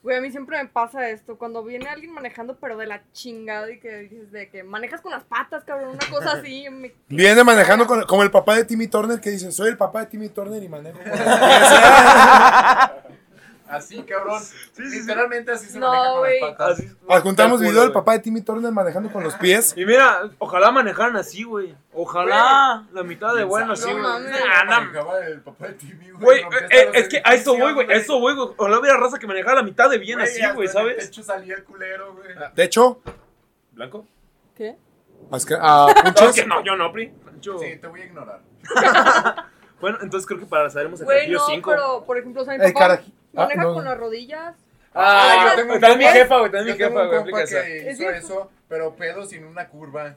[0.02, 1.38] Güey, a mí siempre me pasa esto.
[1.38, 5.12] Cuando viene alguien manejando, pero de la chingada y que dices de que manejas con
[5.12, 5.90] las patas, cabrón.
[5.90, 6.68] Una cosa así.
[6.72, 10.02] me- Viene manejando con- como el papá de Timmy Turner que dice: Soy el papá
[10.02, 11.00] de Timmy Turner y manejo.
[13.70, 14.42] Así, cabrón.
[14.42, 15.00] sí, sí.
[15.02, 16.40] Literalmente así se No, maneja con güey.
[16.42, 16.80] las patas.
[16.80, 19.74] Así- Adjuntamos Tal video del papá de Timmy Turner manejando con los pies.
[19.78, 21.76] Y mira, ojalá manejaran así, güey.
[21.94, 24.34] Ojalá la mitad de bueno así, No güey.
[24.52, 24.90] Ah,
[25.28, 26.42] el papá de Timmy, Güey,
[26.72, 27.92] eh, es que a eso voy, güey.
[27.92, 28.50] A eso voy, güey.
[28.58, 30.98] Ojalá hubiera raza que manejara la mitad de bien así, güey, ¿sabes?
[30.98, 32.30] techo salía el culero, güey.
[32.56, 33.02] De hecho,
[33.72, 34.06] ¿Blanco?
[34.56, 34.76] ¿Qué?
[35.30, 35.86] más que- a
[36.20, 37.14] No, que no, yo no, Pri.
[37.42, 38.40] Sí, te voy a ignorar.
[39.80, 41.70] Bueno, entonces creo que para saberemos el Güey, Carajillo no, 5.
[41.72, 43.00] pero por ejemplo, o sea, mi papá
[43.36, 43.74] ah, maneja no.
[43.74, 44.56] con las rodillas.
[44.94, 47.98] Ah, yo yo tengo también mi jefa, güey, Yo mi jefa, güey, que ¿Es hizo
[47.98, 48.18] cierto?
[48.18, 50.16] eso, pero pedo sin una curva.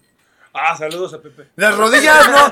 [0.55, 1.49] Ah, saludos a Pepe.
[1.57, 2.51] Las rodillas no.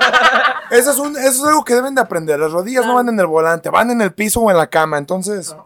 [0.75, 2.39] Eso es, un, eso es algo que deben de aprender.
[2.39, 4.97] Las rodillas no van en el volante, van en el piso o en la cama.
[4.97, 5.53] Entonces,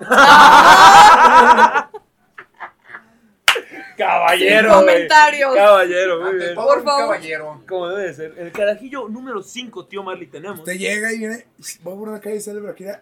[3.98, 4.96] Caballero, Sin güey.
[4.96, 5.56] comentarios.
[5.56, 6.56] Caballero, muy bien.
[6.56, 7.02] Por favor.
[7.04, 7.62] caballero.
[7.68, 8.34] Como debe de ser.
[8.38, 10.60] El carajillo número 5, tío Marley, tenemos.
[10.60, 11.46] usted llega y viene,
[11.88, 12.86] va por una calle y sale por aquí.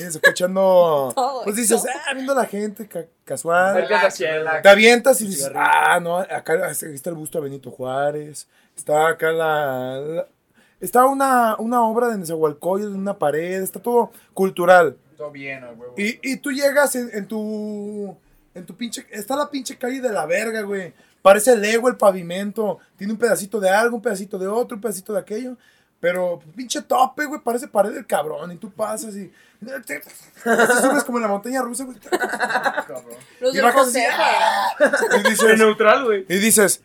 [0.00, 1.12] Vienes escuchando.
[1.16, 1.88] Todo Pues dices, eso.
[2.08, 3.86] ah, viendo a la gente ca- casual.
[4.62, 8.48] Te avientas y dices, ah, no, acá está el busto de Benito Juárez.
[8.76, 10.00] Está acá la.
[10.00, 10.26] la-
[10.80, 13.62] está una, una obra de Nezahualcóyotl en una pared.
[13.62, 14.96] Está todo cultural.
[15.16, 15.94] Todo bien, a huevo.
[15.98, 18.16] Y, y tú llegas en, en tu.
[18.54, 19.06] En tu pinche.
[19.10, 20.92] Está la pinche calle de la verga, güey.
[21.22, 22.78] Parece Lego el pavimento.
[22.96, 25.56] Tiene un pedacito de algo, un pedacito de otro, un pedacito de aquello.
[26.00, 27.40] Pero pinche tope, güey.
[27.42, 28.50] Parece pared del cabrón.
[28.52, 29.30] Y tú pasas y.
[29.86, 30.00] Te,
[30.42, 31.98] subes como en la montaña rusa, güey.
[33.40, 33.98] Los Y bajas así.
[34.00, 35.58] Y En dices.
[35.58, 36.24] neutral, güey.
[36.28, 36.82] Y dices.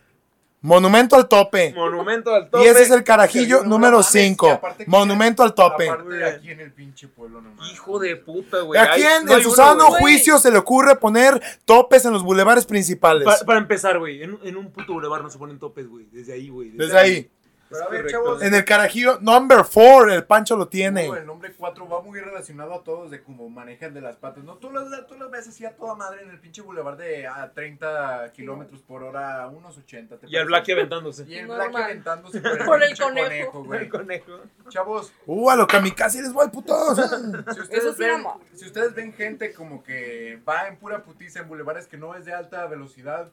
[0.62, 1.72] Monumento al tope.
[1.76, 2.64] Monumento al tope.
[2.64, 4.50] Y ese es el carajillo No número mames, y 5.
[4.50, 5.88] aparte que- Monumento al tope.
[5.88, 7.70] Aquí en el pinche pueblo nomás.
[7.70, 8.80] Hijo de puta, güey.
[8.80, 12.66] ¿A quién no en su sano juicio se le ocurre poner topes en los bulevares
[12.66, 13.24] principales?
[13.24, 16.06] Pa- para empezar, güey, en, en un puto bulevar no se ponen topes, güey.
[16.10, 16.70] Desde ahí, güey.
[16.70, 17.30] Desde ahí.
[17.68, 18.10] Pero a ver, correcto.
[18.24, 18.42] chavos.
[18.42, 21.06] En el carajillo, number 4, el Pancho lo tiene.
[21.06, 24.44] El nombre 4 va muy relacionado a todos de cómo manejan de las patas.
[24.44, 27.50] No, tú los, tú ves así a toda madre en el pinche bulevar de a
[27.52, 30.16] 30 kilómetros por hora, a unos 80.
[30.18, 30.46] ¿te Y el?
[30.46, 31.24] Blacky aventándose.
[31.26, 31.46] Y el.
[31.46, 33.64] Blacky aventándose por el, Por el pinche conejo.
[33.64, 33.80] güey.
[33.80, 34.40] El conejo.
[34.68, 36.74] Chavos, Uh, a lo kamikaze les voy al puto.
[36.94, 41.40] si Eso ustedes, sí, ven, si ustedes ven gente como que va en pura putiza
[41.40, 43.28] en bulevares que no es de alta velocidad,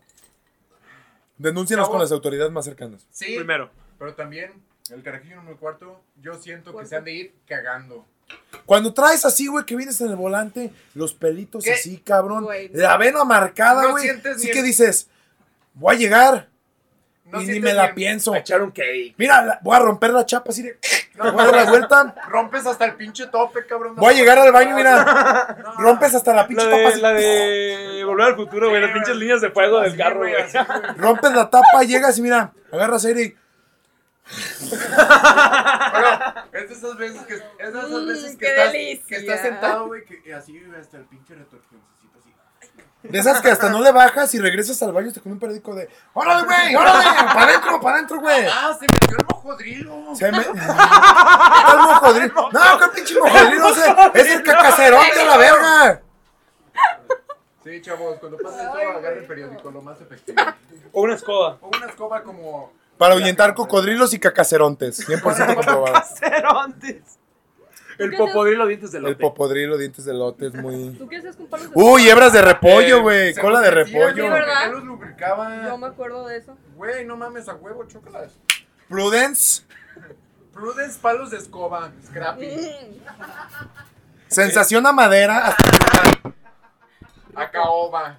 [1.38, 3.06] Denúncianos con las autoridades más cercanas.
[3.10, 3.70] sí, Primero.
[4.04, 4.52] Pero también
[4.92, 8.06] el carajillo número cuarto, yo siento que se han de ir cagando.
[8.66, 11.72] Cuando traes así, güey, que vienes en el volante, los pelitos ¿Qué?
[11.72, 12.44] así, cabrón.
[12.44, 12.68] Güey.
[12.74, 14.10] La vena marcada, No güey.
[14.10, 15.08] Así que dices,
[15.74, 16.50] voy a llegar
[17.24, 18.34] No y ni me la pienso.
[18.34, 19.16] A echar un cake.
[19.18, 20.78] Mira, la- voy a romper la chapa así de.
[21.16, 22.16] No, voy a dar la vuelta.
[22.28, 23.96] Rompes hasta el pinche tope, cabrón.
[23.96, 25.56] Voy a llegar al baño, mira.
[25.64, 25.74] No.
[25.76, 27.00] Rompes hasta la pinche La tapa así.
[27.02, 28.82] la de Volver al futuro, güey.
[28.82, 30.34] Las pinches líneas de fuego del carro, güey.
[30.98, 33.43] Rompes la tapa, llegas y mira, agarras aire y.
[34.24, 34.74] Pero
[36.54, 39.88] es de esas veces que, es de esas Mm, veces que, estás, que estás sentado,
[39.88, 42.34] güey, que así, hasta el pinche retorcioncito así.
[43.04, 45.76] De esas que hasta no le bajas y regresas al baño hasta con un periódico
[45.76, 45.90] de.
[46.14, 46.76] ¡Órale, güey!
[46.76, 47.04] ¡Órale!
[47.04, 48.46] ¡Para adentro, para adentro, güey!
[48.50, 50.16] Ah, se metió el mojodrilo.
[50.16, 50.44] Se me.
[50.46, 52.50] ¿Cuál mojodrilo?
[52.54, 53.68] No, ¿qué pinche mojodrilo?
[53.68, 56.02] O sea, es el cacacerote a la verga.
[57.64, 60.42] Sí, chavos, cuando pasa eso, agarra el periódico, lo más efectivo.
[60.92, 61.58] O una escoba.
[61.62, 62.74] O una escoba como...
[63.04, 65.06] Para ahuyentar cocodrilos y cacacerontes.
[65.10, 66.02] 100% comprobado.
[66.18, 67.20] Cerontes.
[67.98, 69.16] El ¿Qué popodrilo dientes de El lote.
[69.18, 70.92] popodrilo, dientes de lote es muy.
[70.92, 73.36] ¿Tú qué haces con palos de Uy, hebras de repollo, Eh, güey.
[73.36, 74.32] Cola de repollo.
[74.32, 74.68] ¿verdad?
[74.68, 75.66] Él los lubricaba.
[75.66, 76.56] Yo me acuerdo de eso.
[76.78, 78.32] Güey, no mames, a huevo, chócalas.
[78.88, 79.64] Prudence.
[80.54, 83.02] Prudence, palos de escoba, Scrappy.
[84.30, 85.54] Sensación a madera.
[87.36, 88.16] A caoba.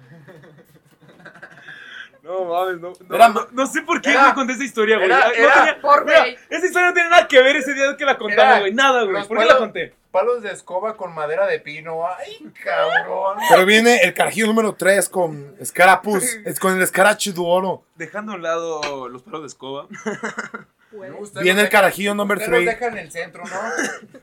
[2.25, 2.91] No mames, no.
[3.07, 5.07] No, Era- no, no sé por qué Era- güey conté esa historia, güey.
[5.09, 6.25] era- No era- tenía- por mira.
[6.49, 8.73] Esa historia no tiene nada que ver ese día que la contamos, güey.
[8.73, 9.27] Nada, güey.
[9.27, 9.93] ¿Por qué la conté?
[10.09, 12.07] Palos de escoba con madera de pino.
[12.07, 13.37] Ay, cabrón.
[13.49, 16.23] Pero viene el carajillo número 3 con Scarapus.
[16.45, 17.83] Es con el Scratch de oro.
[17.95, 19.87] Dejando a un lado los palos de escoba.
[21.41, 22.79] Viene el carajillo number Usted los 3.
[22.79, 23.51] deja en el centro, ¿no?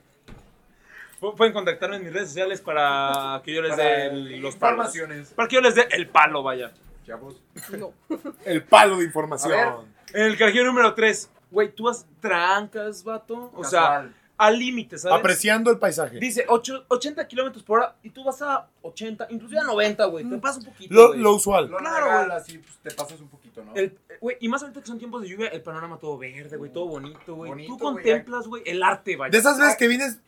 [1.21, 4.09] Pu- Pueden contactarme en mis redes sociales para que yo les dé
[4.41, 4.91] los palos.
[5.35, 6.71] Para que yo les dé el palo, vaya.
[7.05, 7.41] Chavos.
[7.77, 7.93] No.
[8.45, 9.05] El palo de A ver.
[9.07, 9.93] información.
[10.13, 11.29] En el carajillo número 3.
[11.51, 13.51] Güey, tú has trancas, vato.
[13.55, 15.19] O sea, al límite, ¿sabes?
[15.19, 16.17] Apreciando el paisaje.
[16.19, 20.27] Dice ocho- 80 kilómetros por hora y tú vas a 80, inclusive a 90, güey.
[20.27, 21.13] Te pasa un poquito.
[21.15, 21.69] Lo, usual.
[21.69, 22.37] Lo Claro, legal, güey.
[22.37, 23.73] así pues, te pasas un poquito, ¿no?
[23.75, 26.71] El- Güey, y más ahorita que son tiempos de lluvia, el panorama todo verde, güey,
[26.71, 27.49] todo bonito, güey.
[27.51, 27.93] Bonito, Tú güey.
[27.95, 29.31] contemplas, güey, el arte, vaya.
[29.31, 30.19] De esas veces que vienes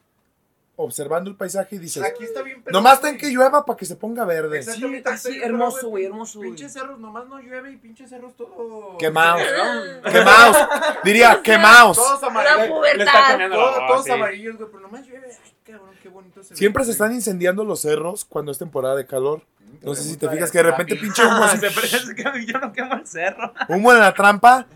[0.78, 2.64] observando el paisaje y dices, Aquí está bien.
[2.72, 4.62] nomás ten que llueva para que se ponga verde.
[4.64, 6.40] Sí, así, hermoso, güey, hermoso.
[6.42, 8.98] Pinches cerros, nomás no llueve y pinches cerros todo.
[8.98, 9.42] Quemados.
[10.12, 10.58] Quemaos.
[11.04, 11.98] Diría, quemaos.
[11.98, 12.80] Todos amarillos.
[12.96, 13.50] Le está
[13.88, 14.12] Todos, sí.
[14.12, 15.28] amarillos, güey, pero nomás llueve.
[15.32, 16.58] Ay, cabrón, qué bonito se ve.
[16.58, 19.42] Siempre se están incendiando los cerros cuando es temporada de calor.
[19.82, 22.72] No sé si te fijas que de repente pinche humo, se parece que yo no
[22.72, 23.54] quemo el cerro.
[23.70, 24.66] humo en la trampa.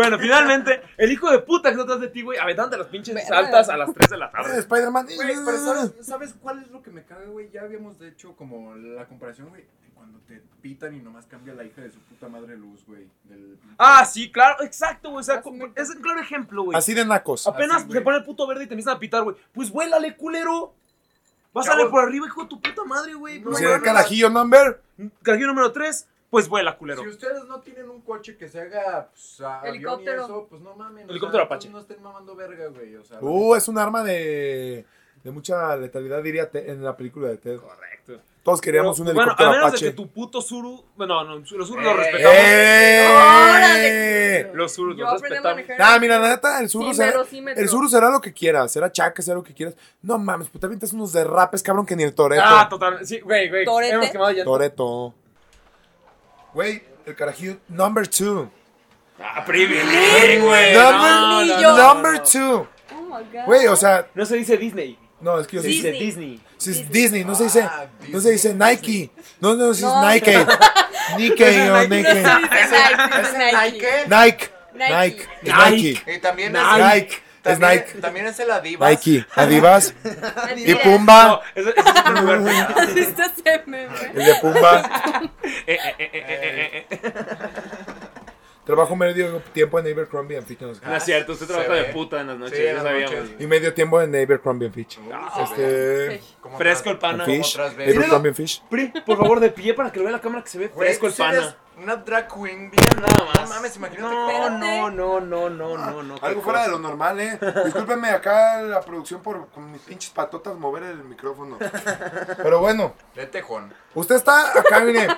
[0.00, 3.26] Bueno, finalmente, el hijo de puta que está atrás de ti, güey, aventando las pinches
[3.28, 4.58] saltas a las 3 de la tarde.
[4.58, 5.06] Spider-Man.
[5.14, 7.50] Güey, pero ¿sabes, ¿sabes cuál es lo que me caga, güey?
[7.50, 9.64] Ya habíamos hecho como la comparación, güey.
[9.94, 13.06] cuando te pitan y nomás cambia la hija de su puta madre luz, güey.
[13.24, 13.58] Del...
[13.76, 15.20] Ah, sí, claro, exacto, güey.
[15.20, 16.78] O sea, me es un claro ejemplo, güey.
[16.78, 17.46] Así de nacos.
[17.46, 19.36] Apenas Así, se pone el puto verde y te empiezan a pitar, güey.
[19.52, 20.72] Pues vuélale, culero.
[21.52, 23.40] Vas a por arriba, hijo de tu puta madre, güey.
[23.40, 24.80] No, Si carajillo number.
[25.22, 27.02] Carajillo número 3, pues vuela, culero.
[27.02, 30.24] Si ustedes no tienen un coche que se haga pues, a avión y Helicóptero.
[30.24, 31.06] eso, pues no mamen.
[31.08, 31.68] o Helicóptero sea, Apache.
[31.70, 32.94] No estén mamando verga, güey.
[32.96, 34.84] O sea, Uh, es un arma de,
[35.24, 37.58] de mucha letalidad, diría Te- en la película de Ted.
[37.58, 38.20] Correcto.
[38.42, 39.84] Todos queríamos un Pero, bueno, helicóptero a menos Apache.
[39.84, 40.82] de que tu puto Zuru.
[40.96, 41.94] Bueno, no, los Zurus los Eh.
[41.94, 42.36] respetamos.
[43.62, 44.50] ¡Eh!
[44.54, 45.62] Los Zurus los respetamos.
[45.78, 47.20] Nah, mira, la neta, el Zuru, será,
[47.56, 48.72] el Zuru será lo que quieras.
[48.72, 49.74] Será chaca, será lo que quieras.
[50.02, 52.42] No mames, puta, avientas unos derrapes, cabrón, que ni el Toreto.
[52.44, 53.04] Ah, total.
[53.06, 53.64] Sí, güey, güey.
[53.66, 53.94] Torete.
[53.94, 54.44] Hemos quemado ya.
[54.44, 55.14] Toreto.
[56.54, 58.50] Güey, el carajillo number two.
[59.22, 60.72] Ah, privilegio, güey.
[60.74, 61.60] Number, No, no, yo.
[61.60, 62.22] no, no, number no.
[62.22, 62.68] two.
[62.92, 63.44] Oh my god.
[63.46, 64.98] Güey, o sea, No se dice Disney.
[65.20, 66.06] no, es que yo Se dice Disney.
[66.06, 66.40] Disney.
[66.56, 69.10] Si es Disney, no se dice, Ah, no se dice Nike.
[69.40, 70.02] No, no, si es No.
[70.08, 70.36] Nike.
[71.18, 72.02] Nike o Nike.
[72.02, 72.12] Nike.
[72.12, 72.26] Nike,
[73.50, 73.86] Nike.
[74.08, 74.08] Nike.
[74.08, 74.48] Nike.
[74.76, 75.28] Nike.
[75.42, 75.70] Es Nike.
[75.70, 76.12] Nike.
[76.14, 76.68] Y también Nike.
[76.70, 77.16] es, Nike.
[77.42, 77.98] Es también, Nike.
[78.00, 78.90] también es el Adivas.
[78.90, 79.26] Nike.
[79.34, 79.94] Adivas.
[80.56, 80.74] Y.
[80.74, 81.24] Pumba.
[81.24, 83.08] No, ese, ese es.
[84.14, 84.82] El de Pumba.
[85.66, 87.12] Eh, eh, eh, eh, eh, eh, eh.
[88.70, 90.60] Trabajo medio tiempo en Abercrombie and Fitch.
[90.60, 90.80] no sé.
[90.86, 93.30] No es cierto, usted trabaja de puta en las noches, Sí, ya sabíamos.
[93.38, 94.98] Y medio tiempo en Abercrombie and Fitch.
[94.98, 96.20] Uh, Este.
[96.56, 97.24] Fresco el pana.
[97.24, 97.54] Fish.
[97.54, 97.96] otras veces.
[97.96, 98.62] Abercrombie and Fish.
[98.70, 101.06] Pri, por favor, de pie para que lo vea la cámara que se ve fresco
[101.06, 101.56] el pana.
[101.82, 103.40] Una drag queen bien Nada más.
[103.40, 104.02] No mames, imagínate.
[104.02, 106.16] No, no, no, no, no, no, no.
[106.20, 107.38] Algo fuera de lo normal, eh.
[107.64, 111.58] Discúlpenme acá la producción por con mis pinches patotas mover el micrófono.
[112.42, 113.72] Pero bueno, De tejón.
[113.94, 115.08] usted está acá, mire.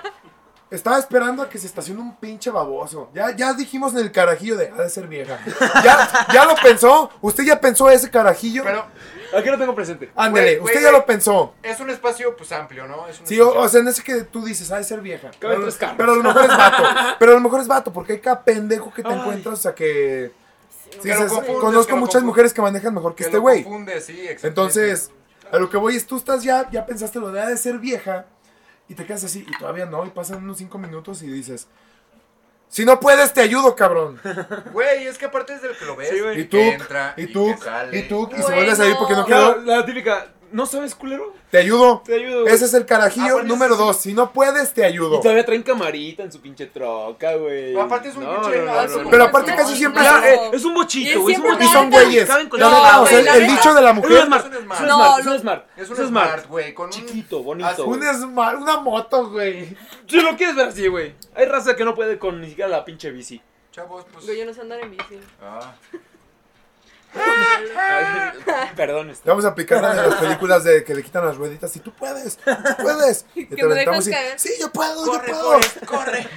[0.72, 3.10] Estaba esperando a que se estacione un pinche baboso.
[3.14, 5.38] Ya, ya dijimos en el carajillo de ha de ser vieja.
[5.84, 7.10] Ya, ya lo pensó.
[7.20, 8.64] Usted ya pensó ese carajillo.
[8.64, 8.84] Pero
[9.36, 10.10] Aquí lo tengo presente.
[10.14, 10.92] Güey, usted ya güey.
[10.92, 11.54] lo pensó.
[11.62, 13.06] es un espacio pues amplio, ¿no?
[13.08, 15.00] Es un Sí, o, espacio- o sea, en ese que tú dices, ha de ser
[15.00, 15.30] vieja.
[15.40, 15.96] Pero, tres carros.
[15.98, 16.82] pero a lo mejor es vato.
[17.18, 19.18] Pero a lo mejor es vato, porque hay cada pendejo que te Ay.
[19.18, 20.32] encuentras, o sea, que.
[21.02, 21.08] Sí,
[21.60, 23.64] conozco que muchas mujeres que manejan mejor que, que este güey.
[24.00, 24.28] sí.
[24.42, 25.10] Entonces,
[25.50, 27.78] a lo que voy es, tú estás ya, ya pensaste lo de ha de ser
[27.78, 28.26] vieja,
[28.88, 31.68] y te quedas así, y todavía no, y pasan unos cinco minutos y dices,
[32.68, 34.18] si no puedes, te ayudo, cabrón.
[34.72, 36.08] Güey, es que aparte es del que lo ves.
[36.08, 36.16] Sí.
[36.16, 37.98] Y que tú, entra, y tú, que sale.
[37.98, 41.32] y tú, y se vuelve a salir porque no quedó, la típica, ¿no sabes, culero?
[41.50, 42.02] te ayudo.
[42.04, 42.42] Te ayudo.
[42.42, 42.54] güey.
[42.54, 45.18] Ese es el carajillo Ah, bueno, número dos, si no puedes, te ayudo.
[45.18, 47.78] Y todavía traen camarita en su pinche troca, güey.
[47.78, 49.10] Aparte es un No, pinche no, no, no, no.
[49.10, 50.24] Pero aparte No, casi no, siempre no.
[50.24, 51.34] eh, es un bochito, Y güey.
[51.34, 51.72] Es un siempre Y bochito.
[51.80, 52.28] son güeyes.
[52.28, 54.12] caben con La la neta, neta, o sea, el, dicho de la mujer.
[54.12, 54.46] Es un smart.
[54.86, 55.18] No.
[55.18, 55.66] Es un smart.
[55.76, 56.92] Es un Es un smart, güey, con un...
[56.92, 57.84] Chiquito, bonito.
[57.86, 59.76] Un smart, una moto, güey.
[60.08, 61.14] Si lo quieres ver así, güey.
[61.34, 63.40] Hay raza que no puede con ni siquiera la pinche bici.
[63.72, 64.26] Chavos, pues...
[64.26, 65.18] Güey, yo no sé andar en bici.
[65.42, 65.74] Ah,
[68.76, 69.28] Perdón, este.
[69.28, 71.74] Vamos a aplicar la de las películas de que le quitan las rueditas.
[71.76, 72.52] Y tú puedes, tú
[72.82, 73.26] puedes.
[73.34, 74.38] Y Que te me aventamos y, caer.
[74.38, 75.52] sí, yo puedo, corre, yo puedo.
[75.52, 76.28] Forrest, corre.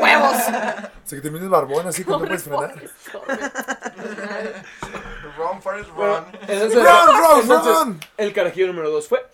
[0.00, 0.32] ¡Huevos!
[0.34, 0.38] O
[1.04, 2.74] sea, que termines barbón así que no puedes frenar.
[5.36, 6.24] Run, Forrest, Bueno, run.
[6.48, 8.00] Run, run, entonces, run.
[8.16, 9.26] el carajillo número 2 fue.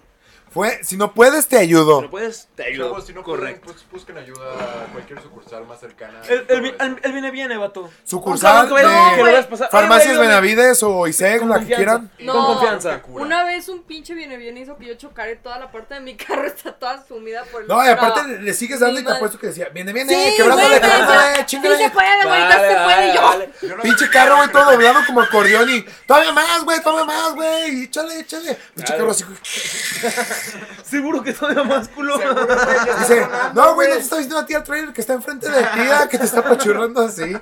[0.83, 2.03] Si no puedes, te Si ayudo.
[2.03, 2.89] no puedes, te ayudo.
[2.91, 3.73] Chavos, si no pueden, Correcto.
[3.73, 6.21] pues busquen ayuda a cualquier sucursal más cercana.
[6.29, 7.91] Él, él, él- él viene bien, eh, vato.
[8.05, 9.71] Sucursal de pasar.
[9.71, 12.11] Farmacias Benavides o ISEG, Con la que quieran.
[12.19, 12.33] No.
[12.33, 13.03] Con confianza.
[13.09, 16.01] Una vez un pinche viene bien hizo que yo chocara y toda la parte de
[16.01, 18.29] mi carro está toda sumida por el No, y aparte No.
[18.29, 21.29] le, le sigues dando Sí, y te apuesto que decía, viene, viene, Sí, quebrándole, quebrándole,
[21.29, 21.77] decía, chingale.
[21.77, 23.15] Sí se puede, güey, Dale, se puede.
[23.15, 23.29] yo.
[23.69, 27.35] Yo no- Pinche carro, güey, todo doblado como acordeón y todavía más, güey, todavía más,
[27.35, 28.57] güey, échale, échale.
[28.75, 29.37] Pinche carro así, güey.
[30.83, 32.19] Seguro que todavía más culo.
[32.19, 35.63] Dice, no, güey, no te está diciendo a ti al trailer que está enfrente de
[35.63, 37.37] ti, ah, que te está apachurrando así.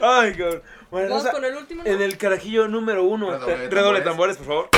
[0.00, 0.62] Ay, cabrón.
[0.90, 1.82] Bueno, Vamos o sea, con el último.
[1.84, 1.90] ¿no?
[1.90, 4.68] en el carajillo número uno, Redoble de redoble tambores, por favor.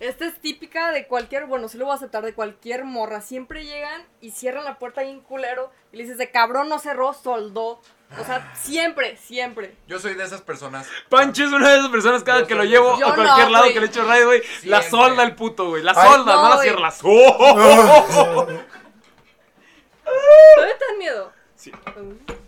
[0.00, 3.20] Esta es típica de cualquier, bueno, sí lo voy a aceptar, de cualquier morra.
[3.20, 6.78] Siempre llegan y cierran la puerta ahí en culero y le dices, de cabrón no
[6.78, 7.80] cerró, soldó.
[8.16, 9.76] O sea, siempre, siempre.
[9.86, 10.88] Yo soy de esas personas.
[11.10, 13.52] Pancho es una de esas personas cada Yo que lo llevo Yo a cualquier no,
[13.52, 13.74] lado güey.
[13.74, 14.40] que le echo raid, güey.
[14.64, 14.90] La Siempre.
[14.90, 15.82] solda el puto, güey.
[15.82, 16.08] La Ay.
[16.08, 16.68] solda, no, No, la güey.
[16.68, 18.64] cierra, la solda.
[20.56, 21.32] ¿Todavía te dan miedo?
[21.54, 21.72] Sí.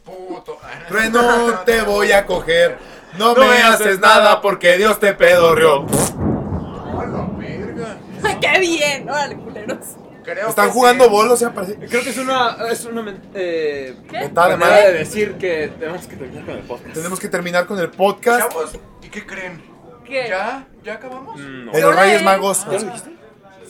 [0.05, 0.59] Puto.
[0.89, 2.79] Trueno, te voy a coger.
[3.19, 5.85] No, No me haces nada porque Dios te pedorreó.
[5.85, 7.99] A la verga.
[8.41, 9.09] ¡Qué bien!
[9.11, 9.79] Órale, culeros.
[10.25, 11.11] Creo Están que jugando sí.
[11.11, 11.75] bolos, o sea, parece.
[11.77, 13.97] Creo que es una, es una eh.
[14.11, 14.93] Mentada de manera madre.
[14.93, 16.95] de decir que tenemos que terminar con el podcast.
[16.95, 19.63] Tenemos que terminar con el podcast Chavos, ¿y qué creen?
[20.05, 20.27] ¿Qué?
[20.29, 20.67] ¿Ya?
[20.83, 21.39] ¿Ya acabamos?
[21.39, 21.73] Mm, No.
[21.73, 22.23] de los Reyes es?
[22.25, 22.65] Magos.
[22.67, 23.11] ¿Ya lo dijiste?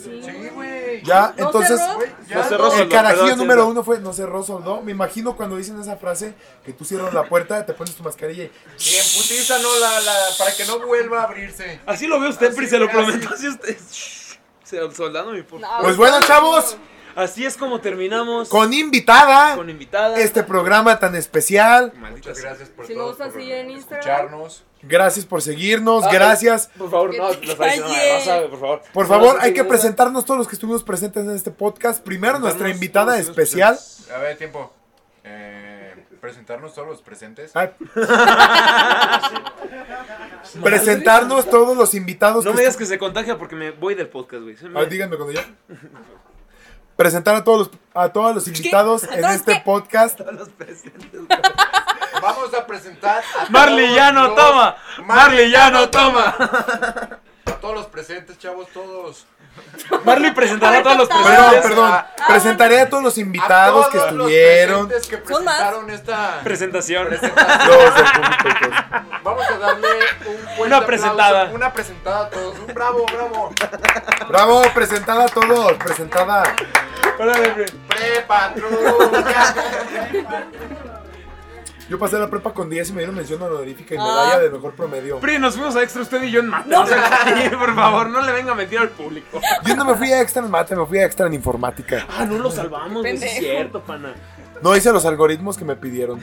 [0.02, 0.48] Sí.
[0.54, 1.02] Güey.
[1.02, 1.78] Ya, ¿No entonces.
[1.78, 2.00] cerró?
[2.26, 2.36] Ya.
[2.36, 2.72] No cerró.
[2.74, 4.80] El carajillo número uno fue no cerró, soldó.
[4.80, 6.32] Me imagino cuando dicen esa frase
[6.64, 8.46] que tú cierras la puerta, te pones tu mascarilla y.
[8.48, 11.80] Bien, putiza, no, la, la, para que no vuelva a abrirse.
[11.84, 13.28] Así lo ve usted, Pri, se lo prometo.
[13.34, 13.76] Así usted.
[14.94, 16.76] Soldando mi por- No, Pues bueno, chavos,
[17.16, 20.16] Así es como terminamos con invitada, con invitada.
[20.20, 21.92] este programa tan especial.
[21.96, 23.02] Maldita Muchas gracias por Si por
[23.96, 24.62] escucharnos.
[24.82, 26.70] Gracias por seguirnos, Ah, gracias.
[26.78, 28.26] Por favor, no, te lo está diciendo calles.
[28.26, 28.82] Rosa, por favor.
[28.92, 32.02] Por favor, hay que no, presentarnos todos los que estuvimos presentes en este podcast.
[32.02, 33.78] Primero nuestra invitada los especial.
[34.14, 34.72] A ver, tiempo.
[35.24, 37.50] Eh, presentarnos todos los presentes.
[37.54, 37.70] Ay.
[40.62, 42.44] Presentarnos todos los invitados.
[42.44, 44.56] No que me digas que se contagia porque me voy del podcast, güey.
[44.56, 45.44] Se me- díganme cuando ya.
[46.96, 49.60] Presentar a todos los, a todos los invitados en ¿Todos este qué?
[49.64, 50.18] podcast.
[50.18, 51.20] Todos los presentes.
[52.22, 54.76] Vamos a presentar a Marley todos ya no los- toma.
[55.04, 56.34] Marley ya no toma.
[57.46, 59.26] A todos los presentes, chavos, todos.
[60.04, 61.62] Marley presentará a todos los Perdón, presentes.
[61.70, 62.02] perdón.
[62.28, 64.86] Presentaré a todos los invitados a que todos los estuvieron.
[64.88, 67.06] presentes que presentaron esta Presentación.
[67.08, 67.70] presentación.
[69.30, 69.88] Vamos a darle
[70.26, 71.50] un fuerte Una presentada.
[71.52, 72.58] Una presentada a todos.
[72.58, 73.50] Un bravo, bravo.
[74.28, 75.72] Bravo, presentada a todos.
[75.74, 76.42] Presentada.
[77.88, 79.54] Prepatrulla.
[81.88, 84.02] Yo pasé la prepa con 10 y me dieron mención honorífica y Ah.
[84.04, 85.18] medalla de mejor promedio.
[85.18, 86.74] Pri, nos fuimos a extra usted y yo en mate.
[86.76, 89.40] O sea, sí, por favor, no le venga a mentir al público.
[89.64, 92.06] Yo no me fui a extra en mate, me fui a extra en informática.
[92.16, 94.14] Ah, no lo salvamos, sí Es cierto, pana.
[94.62, 96.20] No hice los algoritmos que me pidieron.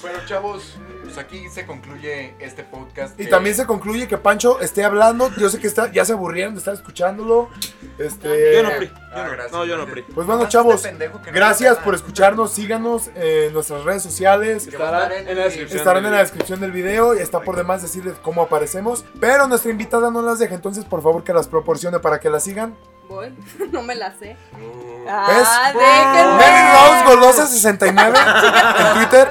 [0.00, 3.18] Bueno, chavos, pues aquí se concluye este podcast.
[3.20, 5.30] Y que- también se concluye que Pancho esté hablando.
[5.36, 7.50] Yo sé que está, ya se aburrieron de estar escuchándolo.
[7.98, 8.86] Este, Yo no, Pri.
[8.86, 9.30] Yo Ah, no.
[9.32, 9.86] gracias, No, yo no.
[9.86, 10.02] Pri.
[10.14, 12.52] Pues bueno, chavos, este pendejo que no gracias por escucharnos.
[12.52, 14.66] Síganos en nuestras redes sociales.
[14.66, 15.78] Que va a estar en, en la descripción.
[15.78, 19.04] Estarán en la descripción del video y está por demás decirles cómo aparecemos.
[19.20, 22.44] Pero nuestra invitada no las deja, entonces por favor que las proporcione para que las
[22.44, 22.74] sigan.
[23.72, 24.36] No me la sé.
[24.52, 28.18] Uh, Ah, Mary Rose Golosa 69
[28.78, 29.28] en Twitter.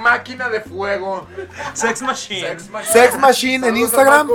[0.00, 1.26] máquina de fuego.
[1.74, 2.48] Sex Machine.
[2.48, 2.92] Sex Machine.
[2.92, 4.28] Sex Machine en Instagram.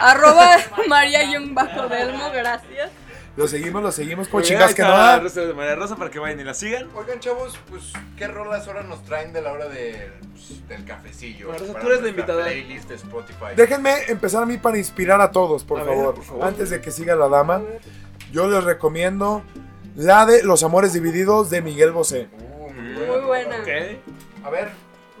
[0.00, 0.56] Arroba
[0.88, 2.90] María Young Bajo Delmo, gracias.
[3.36, 5.22] Lo seguimos, lo seguimos por chingas que está no.
[5.22, 6.88] Rosa de María Rosa para que vayan y la sigan.
[6.94, 11.46] Oigan, chavos, pues, ¿qué rolas ahora nos traen de la hora del, pues, del cafecillo?
[11.46, 12.42] Bueno, Rosa, Para tú eres la invitada.
[12.44, 13.46] playlist de Spotify.
[13.56, 16.14] Déjenme empezar a mí para inspirar a todos, por A ver, favor.
[16.16, 16.44] por favor.
[16.44, 17.62] Antes de que siga la dama,
[18.32, 19.42] yo les recomiendo
[19.96, 22.28] la de Los Amores Divididos de Miguel Bosé.
[22.32, 23.56] Uh, Muy buena.
[24.44, 24.70] A ver.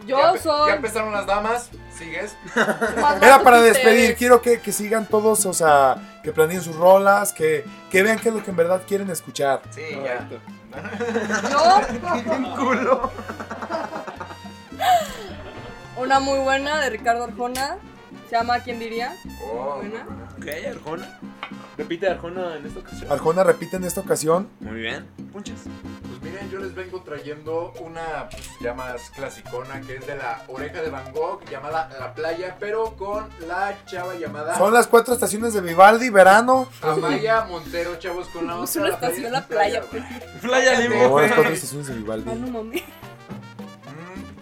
[0.06, 0.70] Yo ya, soy.
[0.70, 1.70] Ya empezaron las damas.
[1.96, 2.34] ¿Sigues?
[3.22, 7.64] Era para despedir, quiero que, que sigan todos, o sea, que planeen sus rolas, que,
[7.90, 9.62] que vean qué es lo que en verdad quieren escuchar.
[9.70, 10.28] Sí, ya.
[10.28, 10.38] Yo.
[15.96, 17.78] Una muy buena de Ricardo Arjona.
[18.28, 19.16] Se llama ¿Quién diría?
[19.44, 20.06] Oh, Buena.
[20.36, 20.46] Ok,
[20.76, 21.18] Arjona.
[21.80, 23.10] Repite Arjona en esta ocasión.
[23.12, 24.48] Arjona repite en esta ocasión.
[24.60, 25.06] Muy bien.
[25.32, 25.60] Punches.
[25.62, 30.42] Pues miren, yo les vengo trayendo una pues, ya más clasicona que es de la
[30.48, 35.14] oreja de Van Gogh llamada La Playa, pero con la chava llamada Son las cuatro
[35.14, 36.68] estaciones de Vivaldi, verano.
[36.82, 38.82] Amaya Montero, chavos, con la Es otra.
[38.82, 39.82] una La estación es la playa.
[39.90, 40.02] güey.
[40.42, 41.20] Playa No, Limbo.
[41.20, 42.30] las cuatro estaciones de Vivaldi.
[42.30, 42.62] Ah, no.
[42.62, 42.74] Mm,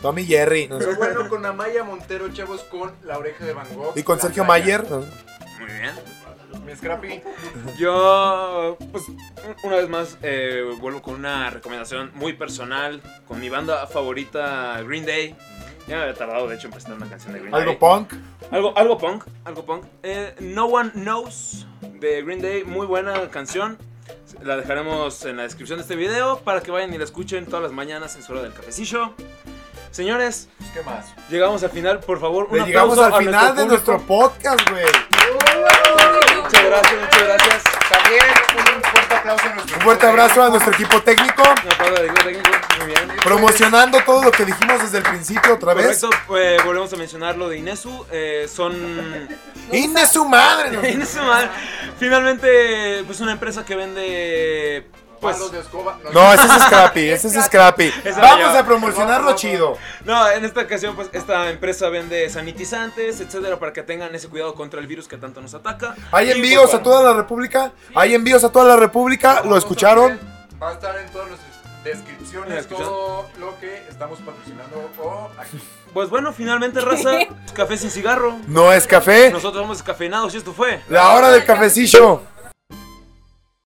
[0.02, 0.66] Tommy Jerry.
[0.66, 0.86] no sé.
[0.86, 3.96] Pero bueno, con Amaya Montero, chavos, con la oreja de Van Gogh.
[3.96, 4.78] Y con Sergio Playa.
[4.80, 4.90] Mayer.
[4.90, 5.92] Muy bien.
[6.68, 7.22] Mi Scrappy.
[7.78, 9.04] Yo, pues,
[9.62, 15.06] una vez más, eh, vuelvo con una recomendación muy personal, con mi banda favorita, Green
[15.06, 15.34] Day.
[15.86, 17.62] Ya me había tardado, de hecho, en presentar una canción de Green Day.
[17.62, 18.12] Algo punk.
[18.50, 19.84] Algo, algo punk, algo punk.
[20.02, 23.78] Eh, no One Knows de Green Day, muy buena canción.
[24.42, 27.62] La dejaremos en la descripción de este video para que vayan y la escuchen todas
[27.62, 29.14] las mañanas en su hora del cafecillo.
[29.90, 31.06] Señores, Pues, ¿Qué más?
[31.30, 33.68] llegamos al final, por favor, un Le llegamos aplauso al final de público.
[33.68, 34.84] nuestro podcast, güey.
[36.48, 37.62] Muchas gracias, muchas gracias.
[37.90, 38.24] También
[38.76, 41.42] un fuerte aplauso a nuestro Un fuerte abrazo a nuestro equipo técnico.
[41.42, 43.08] Un aplauso al equipo técnico, muy bien.
[43.22, 46.00] Promocionando todo lo que dijimos desde el principio otra vez.
[46.00, 48.06] Correcto, eh, volvemos a mencionar lo de Inesu.
[48.10, 49.28] eh, son.
[49.72, 50.90] ¡Inde su madre!
[50.92, 51.50] Inesu, man,
[51.98, 54.86] Finalmente, pues una empresa que vende.
[55.20, 55.36] Pues.
[55.36, 55.98] Palos de escoba.
[56.12, 57.92] No, ese es Scrappy, ese es Scrappy.
[58.04, 59.76] Esa Vamos a promocionarlo chido.
[60.04, 64.54] No, en esta ocasión, pues esta empresa vende sanitizantes, etcétera, para que tengan ese cuidado
[64.54, 65.94] contra el virus que tanto nos ataca.
[66.12, 67.72] Hay Y, envíos pues, a toda la República.
[67.94, 69.42] Hay envíos a toda la República.
[69.44, 70.18] ¿Lo escucharon?
[70.62, 71.48] Va a estar en todas nuestras
[71.84, 75.60] descripciones todo lo que estamos patrocinando o aquí.
[75.92, 77.10] Pues bueno, finalmente, raza,
[77.54, 78.36] café sin cigarro.
[78.46, 79.30] No es café.
[79.30, 80.80] Nosotros somos descafeinados y esto fue.
[80.88, 82.22] La hora del cafecillo.